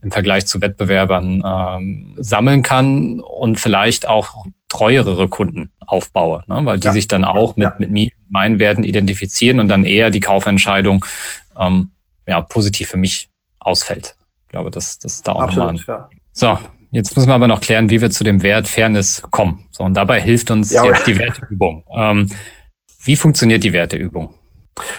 im 0.04 0.12
Vergleich 0.12 0.46
zu 0.46 0.62
Wettbewerbern 0.62 1.44
ähm, 1.46 2.16
sammeln 2.18 2.62
kann 2.62 3.20
und 3.20 3.60
vielleicht 3.60 4.08
auch 4.08 4.46
treuere 4.70 5.28
Kunden 5.30 5.72
aufbaue, 5.80 6.44
ne? 6.48 6.62
weil 6.64 6.80
die 6.80 6.88
ja. 6.88 6.94
sich 6.94 7.08
dann 7.08 7.24
auch 7.24 7.56
mit, 7.56 7.66
ja. 7.66 7.76
mit 7.78 8.12
meinen 8.30 8.60
Werten 8.60 8.84
identifizieren 8.84 9.60
und 9.60 9.68
dann 9.68 9.86
eher 9.86 10.10
die 10.10 10.20
Kaufentscheidung 10.20 11.06
ähm, 11.58 11.92
ja, 12.28 12.42
positiv 12.42 12.90
für 12.90 12.98
mich 12.98 13.30
ausfällt. 13.60 14.16
Ich 14.46 14.50
glaube, 14.50 14.72
das, 14.72 15.00
das 15.00 15.16
ist 15.16 15.28
da 15.28 15.34
auch 15.34 15.48
nochmal. 15.48 15.76
Ja. 15.88 16.10
So, 16.32 16.58
jetzt 16.92 17.16
müssen 17.16 17.30
wir 17.30 17.36
aber 17.36 17.48
noch 17.48 17.62
klären, 17.62 17.90
wie 17.90 18.02
wir 18.02 18.10
zu 18.10 18.24
dem 18.24 18.42
Wert 18.44 18.68
Fairness 18.68 19.22
kommen. 19.32 19.66
So, 19.72 19.84
und 19.84 19.94
dabei 19.94 20.20
hilft 20.22 20.52
uns 20.52 20.72
ja, 20.72 20.86
jetzt 20.86 21.08
die 21.08 21.18
Werteübung. 21.18 21.84
Ähm, 21.96 22.30
wie 23.04 23.16
funktioniert 23.16 23.64
die 23.64 23.74
Werteübung? 23.74 24.34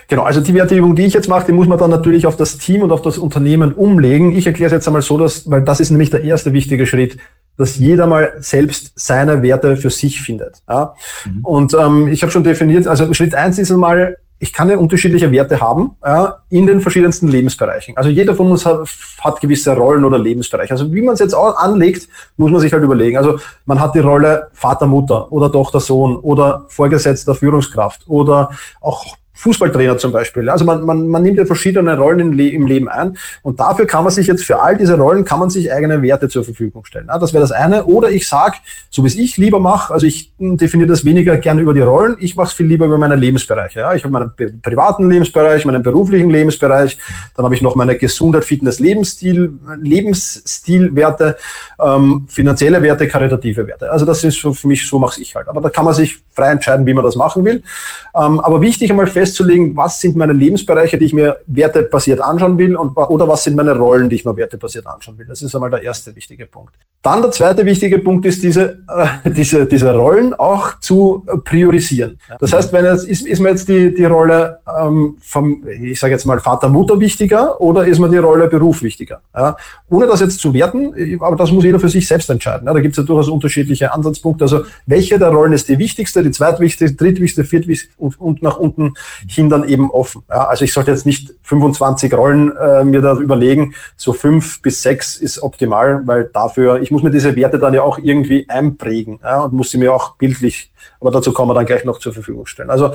Genau, 0.09 0.23
also 0.23 0.40
die 0.40 0.54
Werteübung, 0.54 0.95
die 0.95 1.04
ich 1.04 1.14
jetzt 1.14 1.28
mache, 1.28 1.47
die 1.47 1.52
muss 1.52 1.66
man 1.66 1.78
dann 1.78 1.90
natürlich 1.90 2.26
auf 2.26 2.37
das 2.37 2.59
Team 2.59 2.83
und 2.83 2.93
auf 2.93 3.02
das 3.02 3.19
Unternehmen 3.19 3.73
umlegen. 3.73 4.37
Ich 4.37 4.47
erkläre 4.47 4.69
es 4.69 4.73
jetzt 4.73 4.87
einmal 4.87 5.02
so, 5.02 5.19
dass, 5.19 5.50
weil 5.50 5.62
das 5.62 5.81
ist 5.81 5.90
nämlich 5.90 6.11
der 6.11 6.23
erste 6.23 6.52
wichtige 6.52 6.87
Schritt, 6.87 7.16
dass 7.57 7.76
jeder 7.76 8.07
mal 8.07 8.35
selbst 8.38 8.93
seine 8.97 9.43
Werte 9.43 9.76
für 9.76 9.90
sich 9.90 10.21
findet. 10.21 10.62
Ja? 10.69 10.95
Mhm. 11.25 11.45
Und 11.45 11.75
ähm, 11.75 12.09
ich 12.09 12.23
habe 12.23 12.33
schon 12.33 12.45
definiert, 12.45 12.87
also 12.87 13.12
Schritt 13.14 13.35
eins 13.35 13.59
ist 13.59 13.71
einmal, 13.71 14.16
ich 14.40 14.52
kann 14.52 14.69
ja 14.69 14.76
unterschiedliche 14.76 15.31
Werte 15.31 15.61
haben 15.61 15.97
ja, 16.04 16.43
in 16.50 16.66
den 16.66 16.81
verschiedensten 16.81 17.28
Lebensbereichen. 17.28 17.97
Also 17.97 18.11
jeder 18.11 18.35
von 18.35 18.50
uns 18.50 18.66
hat, 18.66 18.87
hat 19.21 19.40
gewisse 19.40 19.75
Rollen 19.75 20.04
oder 20.04 20.19
Lebensbereiche. 20.19 20.73
Also 20.73 20.93
wie 20.93 21.02
man 21.02 21.14
es 21.14 21.21
jetzt 21.21 21.35
auch 21.35 21.57
anlegt, 21.57 22.09
muss 22.37 22.50
man 22.50 22.61
sich 22.61 22.73
halt 22.73 22.83
überlegen. 22.83 23.16
Also 23.16 23.38
man 23.64 23.81
hat 23.81 23.95
die 23.95 24.00
Rolle 24.00 24.49
Vater, 24.52 24.87
Mutter 24.87 25.33
oder 25.33 25.50
Tochter, 25.50 25.81
Sohn 25.81 26.16
oder 26.16 26.66
Vorgesetzter, 26.69 27.35
Führungskraft 27.35 28.02
oder 28.07 28.50
auch 28.81 29.16
Fußballtrainer 29.35 29.99
zum 29.99 30.12
Beispiel. 30.12 30.49
Also 30.49 30.64
man, 30.64 30.85
man, 30.85 31.09
man 31.09 31.23
nimmt 31.23 31.38
ja 31.38 31.45
verschiedene 31.45 31.99
Rollen 31.99 32.21
im, 32.21 32.33
Le 32.33 32.49
im 32.49 32.67
Leben 32.67 32.88
ein 32.88 33.17
und 33.43 33.59
dafür 33.61 33.87
kann 33.87 34.05
man 34.05 34.12
sich 34.12 34.29
jetzt 34.29 34.45
für 34.45 34.61
all 34.61 34.76
diese 34.76 34.97
Rollen 34.97 35.25
kann 35.25 35.41
man 35.41 35.50
sich 35.50 35.73
eigene 35.73 36.00
Werte 36.03 36.29
zur 36.29 36.45
Verfügung 36.45 36.85
stellen. 36.85 37.09
Das 37.09 37.33
wäre 37.33 37.43
das 37.43 37.50
eine. 37.50 37.85
Oder 37.85 38.11
ich 38.11 38.29
sage, 38.29 38.57
so 38.91 39.03
wie 39.03 39.09
es 39.09 39.17
ich 39.17 39.37
lieber 39.37 39.59
mache, 39.59 39.93
also 39.93 40.07
ich 40.07 40.33
definiere 40.38 40.88
das 40.88 41.05
weniger 41.05 41.37
gerne 41.37 41.62
über 41.62 41.75
die 41.75 41.81
Rollen, 41.81 42.17
ich 42.21 42.37
mache 42.37 42.49
es 42.49 42.53
viel 42.53 42.67
lieber 42.67 42.87
über 42.87 42.97
meine 42.97 43.17
Lebensbereiche. 43.17 43.81
Ja, 43.81 43.95
ich 43.95 44.05
habe 44.05 44.12
meinen 44.12 44.61
privaten 44.62 45.11
Lebensbereich, 45.11 45.64
meinen 45.64 45.83
beruflichen 45.83 46.31
Lebensbereich, 46.31 46.97
dann 47.37 47.45
habe 47.45 47.55
ich 47.55 47.62
noch 47.62 47.75
meine 47.75 47.97
Gesundheit, 47.97 48.45
Fitness, 48.45 48.79
Lebensstil, 48.79 49.53
Lebensstilwerte, 49.81 51.37
ähm, 51.81 52.26
finanzielle 52.29 52.81
Werte, 52.83 53.09
karitative 53.09 53.67
Werte. 53.67 53.91
Also 53.91 54.07
das 54.07 54.23
ist 54.23 54.38
für 54.38 54.69
mich, 54.69 54.87
so 54.88 54.99
mache 55.00 55.21
ich 55.21 55.35
halt. 55.35 55.49
Aber 55.49 55.61
da 55.61 55.71
kann 55.71 55.85
man 55.85 55.95
sich 55.95 56.19
frei 56.33 56.50
entscheiden, 56.50 56.87
wie 56.87 56.95
man 56.95 57.05
das 57.05 57.17
machen 57.17 57.45
will. 57.45 57.62
Ähm, 58.14 58.41
aber 58.41 58.61
wichtig 58.61 58.91
einmal 58.91 59.07
fest 59.07 59.24
festzulegen, 59.25 59.76
was 59.76 60.00
sind 60.00 60.16
meine 60.16 60.33
Lebensbereiche, 60.33 60.99
die 60.99 61.07
ich 61.07 61.12
mir 61.12 61.38
wertebasiert 61.47 62.21
anschauen 62.21 62.59
will 62.59 62.76
und, 62.76 62.97
oder 62.97 63.26
was 63.26 63.45
sind 63.45 63.57
meine 63.57 63.73
Rollen, 63.73 64.09
die 64.09 64.16
ich 64.16 64.25
mir 64.25 64.37
wertebasiert 64.37 64.87
anschauen 64.87 65.19
will. 65.19 65.26
Das 65.26 65.40
ist 65.40 65.54
einmal 65.54 65.71
der 65.71 65.83
erste 65.83 66.14
wichtige 66.14 66.47
Punkt. 66.47 66.75
Dann 67.02 67.21
der 67.21 67.31
zweite 67.31 67.64
wichtige 67.66 67.99
Punkt 67.99 68.25
ist, 68.26 68.43
diese, 68.43 68.83
äh, 68.88 69.31
diese, 69.31 69.66
diese 69.66 69.95
Rollen 69.95 70.33
auch 70.35 70.78
zu 70.81 71.25
priorisieren. 71.45 72.19
Das 72.40 72.52
heißt, 72.52 72.73
wenn 72.73 72.85
jetzt, 72.85 73.07
ist, 73.07 73.26
ist 73.26 73.40
mir 73.40 73.50
jetzt 73.50 73.69
die, 73.69 73.95
die 73.95 74.04
Rolle 74.04 74.61
ähm, 74.81 75.16
vom, 75.21 75.64
ich 75.69 76.00
sage 76.00 76.12
jetzt 76.14 76.25
mal 76.25 76.40
Vater, 76.40 76.69
Mutter 76.69 76.99
wichtiger 77.00 77.61
oder 77.61 77.87
ist 77.87 77.99
mir 77.99 78.09
die 78.09 78.19
Rolle 78.19 78.49
Beruf 78.49 78.83
wichtiger? 78.83 79.21
Ja? 79.35 79.57
Ohne 79.90 80.07
das 80.07 80.21
jetzt 80.21 80.38
zu 80.38 80.52
werten, 80.54 80.95
aber 81.21 81.37
das 81.37 81.50
muss 81.50 81.64
jeder 81.64 81.78
für 81.78 81.88
sich 81.90 82.07
selbst 82.07 82.31
entscheiden. 82.31 82.66
Ja? 82.66 82.73
Da 82.73 82.81
gibt 82.81 82.93
es 82.93 82.99
ja 82.99 83.04
durchaus 83.04 83.28
unterschiedliche 83.28 83.93
Ansatzpunkte. 83.93 84.45
Also 84.45 84.64
welche 84.87 85.19
der 85.19 85.28
Rollen 85.28 85.52
ist 85.52 85.69
die 85.69 85.78
wichtigste, 85.78 86.23
die 86.23 86.31
zweitwichtigste, 86.31 86.97
drittwichtigste, 86.97 87.45
viertwichtigste 87.45 87.95
und, 87.99 88.21
und 88.21 88.43
nach 88.43 88.57
unten 88.57 88.95
hin 89.28 89.49
dann 89.49 89.68
eben 89.68 89.90
offen. 89.90 90.23
Ja? 90.28 90.47
Also 90.47 90.64
ich 90.64 90.73
sollte 90.73 90.90
jetzt 90.90 91.06
nicht 91.06 91.35
25 91.42 92.12
Rollen 92.14 92.56
äh, 92.56 92.85
mir 92.85 93.00
da 93.00 93.14
überlegen, 93.14 93.75
so 93.97 94.12
fünf 94.12 94.62
bis 94.62 94.83
sechs 94.83 95.16
ist 95.16 95.42
optimal, 95.42 96.06
weil 96.06 96.30
dafür, 96.33 96.80
ich 96.80 96.90
muss 96.90 97.02
mir 97.02 97.11
diese 97.11 97.37
Werte 97.37 97.59
dann 97.59 97.75
ja 97.75 97.83
auch 97.83 97.99
irgendwie 97.99 98.49
einprägen 98.49 99.21
ja, 99.23 99.42
und 99.42 99.52
muss 99.52 99.71
sie 99.71 99.78
mir 99.78 99.92
auch 99.94 100.16
bildlich, 100.16 100.73
aber 101.00 101.11
dazu 101.11 101.33
kommen 101.33 101.50
wir 101.50 101.54
dann 101.54 101.66
gleich 101.66 101.85
noch 101.85 101.99
zur 101.99 102.12
Verfügung 102.12 102.47
stellen. 102.47 102.71
Also 102.71 102.92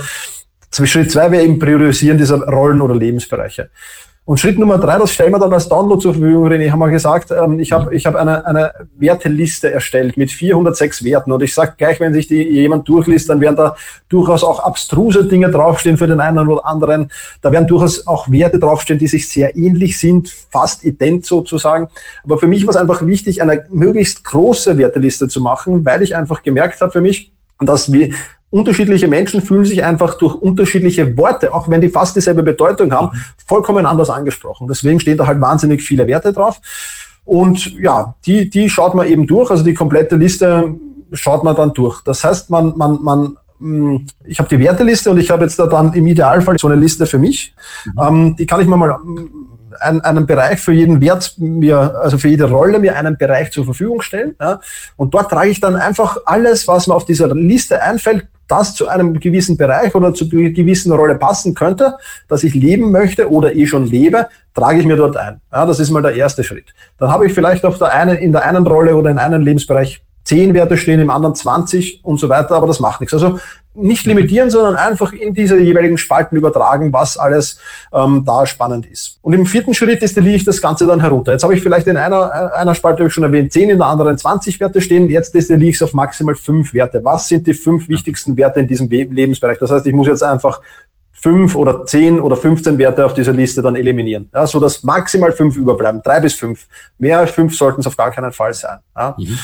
Schritt 0.71 1.11
zwei 1.11 1.31
wäre 1.31 1.43
eben 1.43 1.59
Priorisieren 1.59 2.17
dieser 2.17 2.41
Rollen 2.41 2.81
oder 2.81 2.95
Lebensbereiche. 2.95 3.69
Und 4.29 4.39
Schritt 4.39 4.59
Nummer 4.59 4.77
drei, 4.77 4.99
das 4.99 5.11
stellen 5.11 5.31
wir 5.31 5.39
dann 5.39 5.51
als 5.51 5.67
Download 5.67 5.99
zur 5.99 6.13
Verfügung, 6.13 6.47
René, 6.47 6.69
haben 6.69 6.77
wir 6.77 6.91
gesagt, 6.91 7.31
ähm, 7.31 7.59
ich 7.59 7.71
habe 7.71 7.95
ich 7.95 8.05
hab 8.05 8.13
eine, 8.13 8.45
eine 8.45 8.73
Werteliste 8.95 9.71
erstellt 9.71 10.17
mit 10.17 10.29
406 10.29 11.03
Werten 11.03 11.31
und 11.31 11.41
ich 11.41 11.51
sage 11.51 11.73
gleich, 11.79 11.99
wenn 11.99 12.13
sich 12.13 12.27
die 12.27 12.43
jemand 12.43 12.87
durchliest, 12.87 13.27
dann 13.27 13.41
werden 13.41 13.55
da 13.55 13.75
durchaus 14.07 14.43
auch 14.43 14.59
abstruse 14.59 15.25
Dinge 15.25 15.49
draufstehen 15.49 15.97
für 15.97 16.05
den 16.05 16.19
einen 16.19 16.47
oder 16.47 16.63
anderen. 16.63 17.09
Da 17.41 17.51
werden 17.51 17.65
durchaus 17.65 18.05
auch 18.05 18.29
Werte 18.29 18.59
draufstehen, 18.59 18.99
die 18.99 19.07
sich 19.07 19.27
sehr 19.27 19.57
ähnlich 19.57 19.97
sind, 19.97 20.29
fast 20.51 20.83
ident 20.83 21.25
sozusagen. 21.25 21.87
Aber 22.23 22.37
für 22.37 22.45
mich 22.45 22.67
war 22.67 22.69
es 22.69 22.77
einfach 22.77 23.03
wichtig, 23.03 23.41
eine 23.41 23.65
möglichst 23.71 24.23
große 24.25 24.77
Werteliste 24.77 25.27
zu 25.27 25.41
machen, 25.41 25.85
weil 25.85 26.03
ich 26.03 26.15
einfach 26.15 26.43
gemerkt 26.43 26.79
habe 26.81 26.91
für 26.91 27.01
mich, 27.01 27.31
dass 27.59 27.91
wir 27.91 28.13
unterschiedliche 28.51 29.07
Menschen 29.07 29.41
fühlen 29.41 29.65
sich 29.65 29.83
einfach 29.83 30.15
durch 30.15 30.35
unterschiedliche 30.35 31.15
Worte, 31.17 31.53
auch 31.53 31.69
wenn 31.69 31.81
die 31.81 31.89
fast 31.89 32.15
dieselbe 32.15 32.43
Bedeutung 32.43 32.91
haben, 32.91 33.11
vollkommen 33.45 33.85
anders 33.85 34.09
angesprochen. 34.09 34.67
Deswegen 34.67 34.99
stehen 34.99 35.17
da 35.17 35.27
halt 35.27 35.39
wahnsinnig 35.39 35.81
viele 35.83 36.07
Werte 36.07 36.33
drauf. 36.33 36.59
Und 37.25 37.79
ja, 37.79 38.15
die, 38.25 38.49
die 38.49 38.69
schaut 38.69 38.95
man 38.95 39.07
eben 39.07 39.27
durch, 39.27 39.51
also 39.51 39.63
die 39.63 39.75
komplette 39.75 40.15
Liste 40.15 40.75
schaut 41.11 41.43
man 41.43 41.55
dann 41.55 41.73
durch. 41.73 42.01
Das 42.01 42.23
heißt, 42.23 42.49
man, 42.49 42.75
man, 42.75 43.03
man, 43.03 43.37
hm, 43.59 44.07
ich 44.25 44.39
habe 44.39 44.49
die 44.49 44.59
Werteliste 44.59 45.11
und 45.11 45.19
ich 45.19 45.29
habe 45.29 45.43
jetzt 45.43 45.59
da 45.59 45.67
dann 45.67 45.93
im 45.93 46.07
Idealfall 46.07 46.57
so 46.57 46.67
eine 46.67 46.75
Liste 46.75 47.05
für 47.05 47.19
mich. 47.19 47.53
Mhm. 47.85 47.93
Ähm, 48.01 48.35
die 48.35 48.45
kann 48.45 48.61
ich 48.61 48.67
mir 48.67 48.77
mal 48.77 48.97
einen, 49.79 50.01
einen 50.01 50.25
Bereich 50.25 50.59
für 50.59 50.73
jeden 50.73 51.01
Wert 51.01 51.35
mir, 51.37 51.99
also 52.01 52.17
für 52.17 52.29
jede 52.29 52.49
Rolle 52.49 52.79
mir 52.79 52.95
einen 52.95 53.17
Bereich 53.17 53.51
zur 53.51 53.65
Verfügung 53.65 54.01
stellen. 54.01 54.35
Ja? 54.39 54.59
Und 54.97 55.13
dort 55.13 55.29
trage 55.29 55.49
ich 55.49 55.59
dann 55.59 55.75
einfach 55.75 56.17
alles, 56.25 56.67
was 56.67 56.87
mir 56.87 56.95
auf 56.95 57.05
dieser 57.05 57.33
Liste 57.35 57.81
einfällt, 57.81 58.27
das 58.49 58.75
zu 58.75 58.89
einem 58.89 59.19
gewissen 59.19 59.55
Bereich 59.55 59.95
oder 59.95 60.13
zu 60.13 60.25
einer 60.29 60.49
gewissen 60.49 60.91
Rolle 60.91 61.15
passen 61.15 61.53
könnte, 61.53 61.95
dass 62.27 62.43
ich 62.43 62.53
leben 62.53 62.91
möchte 62.91 63.29
oder 63.31 63.55
eh 63.55 63.65
schon 63.65 63.85
lebe, 63.85 64.27
trage 64.53 64.79
ich 64.79 64.85
mir 64.85 64.97
dort 64.97 65.15
ein. 65.15 65.39
Ja, 65.51 65.65
das 65.65 65.79
ist 65.79 65.91
mal 65.91 66.01
der 66.01 66.15
erste 66.15 66.43
Schritt. 66.43 66.73
Dann 66.97 67.11
habe 67.11 67.27
ich 67.27 67.33
vielleicht 67.33 67.63
auf 67.63 67.77
der 67.77 67.93
einen, 67.93 68.17
in 68.17 68.33
der 68.33 68.43
einen 68.43 68.67
Rolle 68.67 68.95
oder 68.95 69.11
in 69.11 69.19
einem 69.19 69.43
Lebensbereich 69.43 70.01
10 70.25 70.53
Werte 70.53 70.77
stehen, 70.77 70.99
im 70.99 71.09
anderen 71.09 71.35
20 71.35 72.01
und 72.03 72.19
so 72.19 72.29
weiter, 72.29 72.55
aber 72.55 72.67
das 72.67 72.79
macht 72.79 73.01
nichts. 73.01 73.13
Also 73.13 73.39
nicht 73.73 74.05
limitieren, 74.05 74.49
sondern 74.49 74.75
einfach 74.75 75.13
in 75.13 75.33
diese 75.33 75.57
jeweiligen 75.59 75.97
Spalten 75.97 76.35
übertragen, 76.35 76.91
was 76.91 77.17
alles 77.17 77.59
ähm, 77.93 78.23
da 78.25 78.45
spannend 78.45 78.85
ist. 78.85 79.19
Und 79.21 79.33
im 79.33 79.45
vierten 79.45 79.73
Schritt 79.73 80.01
destilliere 80.01 80.35
ich 80.35 80.43
das 80.43 80.61
Ganze 80.61 80.85
dann 80.87 80.99
herunter. 80.99 81.31
Jetzt 81.33 81.43
habe 81.43 81.53
ich 81.53 81.61
vielleicht 81.61 81.87
in 81.87 81.97
einer, 81.97 82.53
einer 82.53 82.75
Spalte, 82.75 82.99
habe 82.99 83.07
ich 83.07 83.13
schon 83.13 83.23
erwähnt, 83.23 83.53
10, 83.53 83.69
in 83.69 83.77
der 83.77 83.87
anderen 83.87 84.17
20 84.17 84.59
Werte 84.59 84.81
stehen. 84.81 85.09
Jetzt 85.09 85.33
destilliere 85.33 85.69
ich 85.69 85.75
es 85.75 85.83
auf 85.83 85.93
maximal 85.93 86.35
fünf 86.35 86.73
Werte. 86.73 87.03
Was 87.03 87.27
sind 87.27 87.47
die 87.47 87.53
fünf 87.53 87.87
wichtigsten 87.87 88.35
Werte 88.37 88.59
in 88.59 88.67
diesem 88.67 88.89
Lebensbereich? 88.89 89.59
Das 89.59 89.71
heißt, 89.71 89.85
ich 89.85 89.93
muss 89.93 90.07
jetzt 90.07 90.23
einfach 90.23 90.61
fünf 91.11 91.55
oder 91.55 91.85
zehn 91.85 92.19
oder 92.19 92.35
15 92.35 92.77
Werte 92.77 93.05
auf 93.05 93.13
dieser 93.13 93.33
Liste 93.33 93.61
dann 93.61 93.75
eliminieren, 93.75 94.29
ja, 94.33 94.47
so 94.47 94.59
dass 94.59 94.83
maximal 94.83 95.33
fünf 95.33 95.57
überbleiben, 95.57 96.01
drei 96.01 96.21
bis 96.21 96.33
fünf. 96.33 96.65
Mehr 96.97 97.19
als 97.19 97.31
fünf 97.31 97.57
sollten 97.57 97.81
es 97.81 97.87
auf 97.87 97.97
gar 97.97 98.11
keinen 98.11 98.31
Fall 98.31 98.53
sein. 98.53 98.79
Ja. 98.95 99.15
Mhm. 99.17 99.39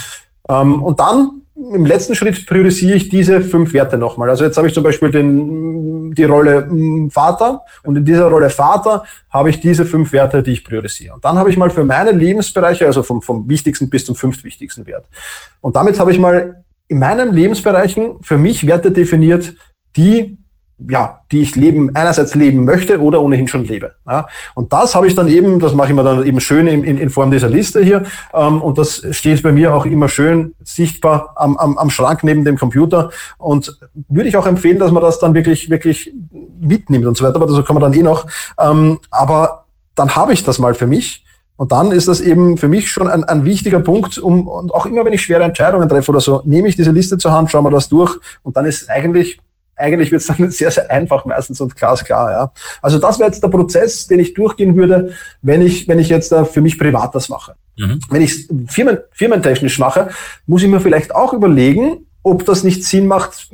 Ähm, 0.47 0.83
und 0.83 0.99
dann 0.99 1.41
im 1.55 1.85
letzten 1.85 2.15
Schritt 2.15 2.45
priorisiere 2.45 2.97
ich 2.97 3.09
diese 3.09 3.41
fünf 3.41 3.73
Werte 3.73 3.97
nochmal. 3.97 4.29
Also 4.29 4.43
jetzt 4.43 4.57
habe 4.57 4.67
ich 4.67 4.73
zum 4.73 4.83
Beispiel 4.83 5.09
den, 5.09 6.13
die 6.13 6.25
Rolle 6.25 6.65
mm, 6.65 7.09
Vater 7.11 7.61
und 7.83 7.95
in 7.95 8.03
dieser 8.03 8.27
Rolle 8.27 8.49
Vater 8.49 9.05
habe 9.29 9.49
ich 9.49 9.61
diese 9.61 9.85
fünf 9.85 10.11
Werte, 10.11 10.43
die 10.43 10.51
ich 10.51 10.65
priorisiere. 10.65 11.13
Und 11.13 11.23
dann 11.23 11.37
habe 11.37 11.49
ich 11.49 11.57
mal 11.57 11.69
für 11.69 11.85
meine 11.85 12.11
Lebensbereiche, 12.11 12.85
also 12.85 13.03
vom, 13.03 13.21
vom 13.21 13.47
wichtigsten 13.47 13.89
bis 13.89 14.05
zum 14.05 14.15
fünftwichtigsten 14.15 14.85
Wert. 14.85 15.05
Und 15.61 15.77
damit 15.77 15.99
habe 15.99 16.11
ich 16.11 16.19
mal 16.19 16.63
in 16.87 16.99
meinen 16.99 17.33
Lebensbereichen 17.33 18.17
für 18.21 18.37
mich 18.37 18.67
Werte 18.67 18.91
definiert, 18.91 19.55
die 19.95 20.37
ja, 20.77 21.21
die 21.31 21.41
ich 21.41 21.55
leben, 21.55 21.95
einerseits 21.95 22.35
leben 22.35 22.65
möchte 22.65 22.99
oder 22.99 23.21
ohnehin 23.21 23.47
schon 23.47 23.63
lebe. 23.63 23.95
Ja. 24.07 24.27
Und 24.55 24.73
das 24.73 24.93
habe 24.93 25.07
ich 25.07 25.15
dann 25.15 25.27
eben, 25.27 25.59
das 25.59 25.73
mache 25.73 25.89
ich 25.89 25.95
mir 25.95 26.03
dann 26.03 26.25
eben 26.25 26.39
schön 26.41 26.67
in, 26.67 26.83
in, 26.83 26.97
in 26.97 27.09
Form 27.09 27.31
dieser 27.31 27.49
Liste 27.49 27.81
hier. 27.81 28.03
Ähm, 28.33 28.61
und 28.61 28.77
das 28.77 29.05
steht 29.11 29.41
bei 29.41 29.51
mir 29.51 29.73
auch 29.73 29.85
immer 29.85 30.09
schön 30.09 30.53
sichtbar 30.63 31.33
am, 31.35 31.57
am, 31.57 31.77
am 31.77 31.89
Schrank 31.89 32.23
neben 32.23 32.43
dem 32.43 32.57
Computer. 32.57 33.11
Und 33.37 33.79
würde 34.09 34.27
ich 34.27 34.37
auch 34.37 34.47
empfehlen, 34.47 34.79
dass 34.79 34.91
man 34.91 35.01
das 35.01 35.19
dann 35.19 35.33
wirklich, 35.33 35.69
wirklich 35.69 36.13
mitnimmt 36.59 37.05
und 37.05 37.15
so 37.15 37.23
weiter. 37.23 37.37
Aber 37.37 37.47
dazu 37.47 37.63
kann 37.63 37.75
man 37.75 37.83
dann 37.83 37.93
eh 37.93 38.03
noch. 38.03 38.27
Ähm, 38.59 38.99
aber 39.11 39.65
dann 39.95 40.15
habe 40.15 40.33
ich 40.33 40.43
das 40.43 40.59
mal 40.59 40.73
für 40.73 40.87
mich. 40.87 41.23
Und 41.57 41.71
dann 41.71 41.93
ist 41.93 42.09
das 42.09 42.19
eben 42.19 42.57
für 42.57 42.67
mich 42.67 42.91
schon 42.91 43.07
ein, 43.07 43.23
ein 43.23 43.45
wichtiger 43.45 43.79
Punkt, 43.79 44.17
um, 44.17 44.47
und 44.47 44.73
auch 44.73 44.85
immer 44.85 45.05
wenn 45.05 45.13
ich 45.13 45.21
schwere 45.21 45.43
Entscheidungen 45.43 45.87
treffe 45.87 46.11
oder 46.11 46.19
so, 46.19 46.41
nehme 46.43 46.67
ich 46.67 46.75
diese 46.75 46.91
Liste 46.91 47.17
zur 47.17 47.31
Hand, 47.31 47.49
schaue 47.49 47.63
mir 47.63 47.71
das 47.71 47.87
durch 47.87 48.17
und 48.43 48.57
dann 48.57 48.65
ist 48.65 48.89
eigentlich 48.89 49.39
eigentlich 49.75 50.11
wird 50.11 50.21
es 50.21 50.27
dann 50.27 50.49
sehr, 50.51 50.71
sehr 50.71 50.89
einfach 50.91 51.25
meistens 51.25 51.61
und 51.61 51.75
glasklar. 51.75 52.31
Ja. 52.31 52.51
Also 52.81 52.99
das 52.99 53.19
wäre 53.19 53.29
jetzt 53.29 53.43
der 53.43 53.49
Prozess, 53.49 54.07
den 54.07 54.19
ich 54.19 54.33
durchgehen 54.33 54.75
würde, 54.75 55.13
wenn 55.41 55.61
ich, 55.61 55.87
wenn 55.87 55.99
ich 55.99 56.09
jetzt 56.09 56.31
da 56.31 56.45
für 56.45 56.61
mich 56.61 56.79
privat 56.79 57.15
das 57.15 57.29
mache. 57.29 57.55
Mhm. 57.77 57.99
Wenn 58.09 58.21
ich 58.21 58.31
es 58.31 58.47
firmen, 58.67 58.99
firmentechnisch 59.11 59.79
mache, 59.79 60.09
muss 60.45 60.63
ich 60.63 60.69
mir 60.69 60.79
vielleicht 60.79 61.13
auch 61.13 61.33
überlegen, 61.33 62.05
ob 62.25 62.43
das 62.43 62.63
nicht 62.63 62.83
Sinn 62.83 63.05
macht, 63.05 63.49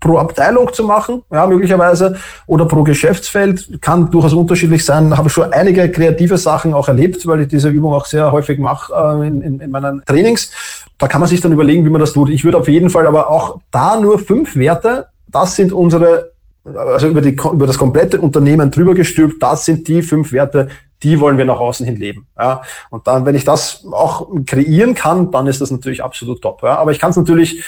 pro 0.00 0.16
Abteilung 0.16 0.72
zu 0.72 0.84
machen, 0.84 1.22
ja, 1.30 1.46
möglicherweise, 1.46 2.16
oder 2.46 2.64
pro 2.64 2.82
Geschäftsfeld, 2.82 3.82
kann 3.82 4.10
durchaus 4.10 4.32
unterschiedlich 4.32 4.86
sein. 4.86 5.16
Habe 5.18 5.28
schon 5.28 5.52
einige 5.52 5.90
kreative 5.90 6.38
Sachen 6.38 6.72
auch 6.72 6.88
erlebt, 6.88 7.26
weil 7.26 7.42
ich 7.42 7.48
diese 7.48 7.68
Übung 7.68 7.92
auch 7.92 8.06
sehr 8.06 8.32
häufig 8.32 8.58
mache 8.58 8.94
äh, 8.94 9.26
in, 9.26 9.42
in, 9.42 9.60
in 9.60 9.70
meinen 9.70 10.02
Trainings. 10.06 10.50
Da 10.96 11.08
kann 11.08 11.20
man 11.20 11.28
sich 11.28 11.42
dann 11.42 11.52
überlegen, 11.52 11.84
wie 11.84 11.90
man 11.90 12.00
das 12.00 12.14
tut. 12.14 12.30
Ich 12.30 12.42
würde 12.42 12.56
auf 12.56 12.68
jeden 12.68 12.88
Fall 12.88 13.06
aber 13.06 13.28
auch 13.28 13.60
da 13.70 14.00
nur 14.00 14.18
fünf 14.18 14.56
Werte 14.56 15.08
das 15.36 15.54
sind 15.54 15.70
unsere, 15.70 16.32
also 16.64 17.08
über, 17.08 17.20
die, 17.20 17.32
über 17.34 17.66
das 17.66 17.76
komplette 17.76 18.18
Unternehmen 18.18 18.70
drüber 18.70 18.94
gestülpt, 18.94 19.42
das 19.42 19.66
sind 19.66 19.86
die 19.86 20.00
fünf 20.00 20.32
Werte, 20.32 20.68
die 21.02 21.20
wollen 21.20 21.36
wir 21.36 21.44
nach 21.44 21.60
außen 21.60 21.84
hin 21.84 21.96
leben. 21.96 22.26
Ja. 22.38 22.62
Und 22.88 23.06
dann, 23.06 23.26
wenn 23.26 23.34
ich 23.34 23.44
das 23.44 23.84
auch 23.92 24.28
kreieren 24.46 24.94
kann, 24.94 25.30
dann 25.30 25.46
ist 25.46 25.60
das 25.60 25.70
natürlich 25.70 26.02
absolut 26.02 26.40
top. 26.40 26.62
Ja. 26.62 26.78
Aber 26.78 26.90
ich 26.90 26.98
kann 26.98 27.10
es 27.10 27.18
natürlich 27.18 27.62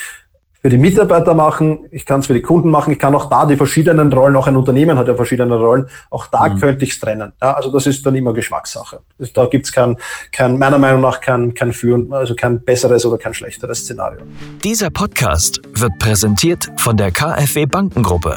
für 0.68 0.76
die 0.76 0.76
Mitarbeiter 0.76 1.32
machen, 1.32 1.86
ich 1.90 2.04
kann 2.04 2.20
es 2.20 2.26
für 2.26 2.34
die 2.34 2.42
Kunden 2.42 2.68
machen, 2.68 2.92
ich 2.92 2.98
kann 2.98 3.14
auch 3.14 3.30
da 3.30 3.46
die 3.46 3.56
verschiedenen 3.56 4.12
Rollen, 4.12 4.36
auch 4.36 4.48
ein 4.48 4.54
Unternehmen 4.54 4.98
hat 4.98 5.08
ja 5.08 5.14
verschiedene 5.14 5.56
Rollen, 5.56 5.86
auch 6.10 6.26
da 6.26 6.46
mhm. 6.46 6.60
könnte 6.60 6.84
ich 6.84 6.90
es 6.90 7.00
trennen. 7.00 7.32
Ja, 7.40 7.54
also 7.54 7.72
das 7.72 7.86
ist 7.86 8.04
dann 8.04 8.14
immer 8.14 8.34
Geschmackssache. 8.34 9.00
Da 9.32 9.46
gibt 9.46 9.64
es 9.64 9.72
kein, 9.72 9.96
kein, 10.30 10.58
meiner 10.58 10.76
Meinung 10.76 11.00
nach 11.00 11.22
kein, 11.22 11.54
kein 11.54 11.72
Führen, 11.72 12.12
also 12.12 12.34
kein 12.34 12.62
besseres 12.62 13.06
oder 13.06 13.16
kein 13.16 13.32
schlechteres 13.32 13.78
Szenario. 13.78 14.20
Dieser 14.62 14.90
Podcast 14.90 15.62
wird 15.72 15.98
präsentiert 15.98 16.70
von 16.76 16.98
der 16.98 17.12
KfW 17.12 17.64
Bankengruppe. 17.64 18.36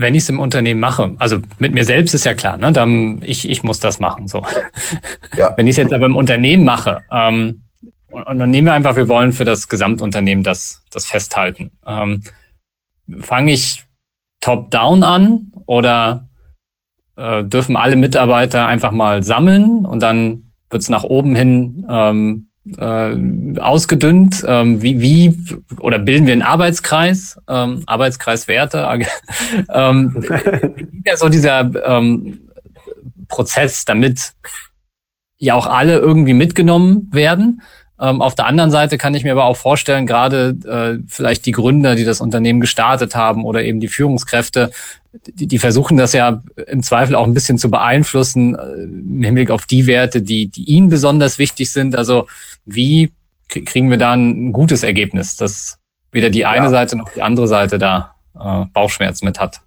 wenn 0.00 0.14
ich 0.14 0.22
es 0.22 0.28
im 0.28 0.40
Unternehmen 0.40 0.80
mache, 0.80 1.14
also 1.18 1.38
mit 1.58 1.72
mir 1.72 1.84
selbst 1.84 2.14
ist 2.14 2.24
ja 2.24 2.34
klar, 2.34 2.56
ne, 2.56 2.72
dann 2.72 3.20
ich, 3.22 3.48
ich 3.48 3.62
muss 3.62 3.80
das 3.80 4.00
machen. 4.00 4.28
So. 4.28 4.44
Ja. 5.36 5.54
Wenn 5.56 5.66
ich 5.66 5.72
es 5.72 5.76
jetzt 5.76 5.92
aber 5.92 6.06
im 6.06 6.16
Unternehmen 6.16 6.64
mache, 6.64 7.02
ähm, 7.10 7.62
und, 8.10 8.24
und 8.24 8.38
dann 8.38 8.50
nehmen 8.50 8.66
wir 8.66 8.74
einfach, 8.74 8.96
wir 8.96 9.08
wollen 9.08 9.32
für 9.32 9.44
das 9.44 9.68
Gesamtunternehmen 9.68 10.42
das, 10.42 10.84
das 10.90 11.06
festhalten. 11.06 11.70
Ähm, 11.86 12.22
Fange 13.20 13.52
ich 13.52 13.84
top-down 14.40 15.02
an 15.02 15.52
oder 15.66 16.28
äh, 17.16 17.44
dürfen 17.44 17.76
alle 17.76 17.96
Mitarbeiter 17.96 18.66
einfach 18.66 18.92
mal 18.92 19.22
sammeln 19.22 19.84
und 19.84 20.00
dann 20.00 20.50
Wird 20.70 20.82
es 20.82 20.88
nach 20.88 21.02
oben 21.02 21.34
hin 21.34 21.84
ähm, 21.90 22.49
äh, 22.76 23.58
ausgedünnt? 23.58 24.44
Ähm, 24.46 24.82
wie, 24.82 25.00
wie 25.00 25.38
oder 25.80 25.98
bilden 25.98 26.26
wir 26.26 26.32
einen 26.32 26.42
Arbeitskreis, 26.42 27.38
ähm, 27.48 27.82
Arbeitskreiswerte? 27.86 28.88
ähm, 29.72 30.14
wie 30.14 31.02
ja 31.04 31.16
so 31.16 31.28
dieser 31.28 31.70
ähm, 31.84 32.50
Prozess, 33.28 33.84
damit 33.84 34.34
ja 35.38 35.54
auch 35.54 35.66
alle 35.66 35.98
irgendwie 35.98 36.34
mitgenommen 36.34 37.08
werden. 37.12 37.62
Ähm, 38.00 38.22
auf 38.22 38.34
der 38.34 38.46
anderen 38.46 38.70
Seite 38.70 38.96
kann 38.96 39.14
ich 39.14 39.24
mir 39.24 39.32
aber 39.32 39.44
auch 39.44 39.56
vorstellen, 39.56 40.06
gerade 40.06 40.56
äh, 40.64 41.04
vielleicht 41.06 41.44
die 41.44 41.52
Gründer, 41.52 41.94
die 41.96 42.04
das 42.04 42.20
Unternehmen 42.20 42.60
gestartet 42.60 43.14
haben 43.14 43.44
oder 43.44 43.62
eben 43.62 43.78
die 43.78 43.88
Führungskräfte, 43.88 44.70
die, 45.26 45.46
die 45.46 45.58
versuchen 45.58 45.96
das 45.96 46.12
ja 46.12 46.42
im 46.66 46.82
Zweifel 46.82 47.14
auch 47.14 47.26
ein 47.26 47.34
bisschen 47.34 47.58
zu 47.58 47.70
beeinflussen 47.70 48.54
äh, 48.54 48.82
im 48.84 49.22
Hinblick 49.22 49.50
auf 49.50 49.66
die 49.66 49.86
Werte, 49.86 50.22
die, 50.22 50.48
die 50.48 50.64
ihnen 50.64 50.88
besonders 50.88 51.38
wichtig 51.38 51.70
sind. 51.72 51.94
Also 51.94 52.26
wie 52.64 53.12
kriegen 53.48 53.90
wir 53.90 53.98
da 53.98 54.12
ein 54.12 54.52
gutes 54.52 54.82
Ergebnis, 54.82 55.36
dass 55.36 55.78
weder 56.12 56.30
die 56.30 56.46
eine 56.46 56.66
ja. 56.66 56.70
Seite 56.70 56.96
noch 56.96 57.10
die 57.12 57.22
andere 57.22 57.48
Seite 57.48 57.78
da 57.78 58.14
äh, 58.34 58.64
Bauchschmerzen 58.72 59.26
mit 59.26 59.38
hat? 59.38 59.60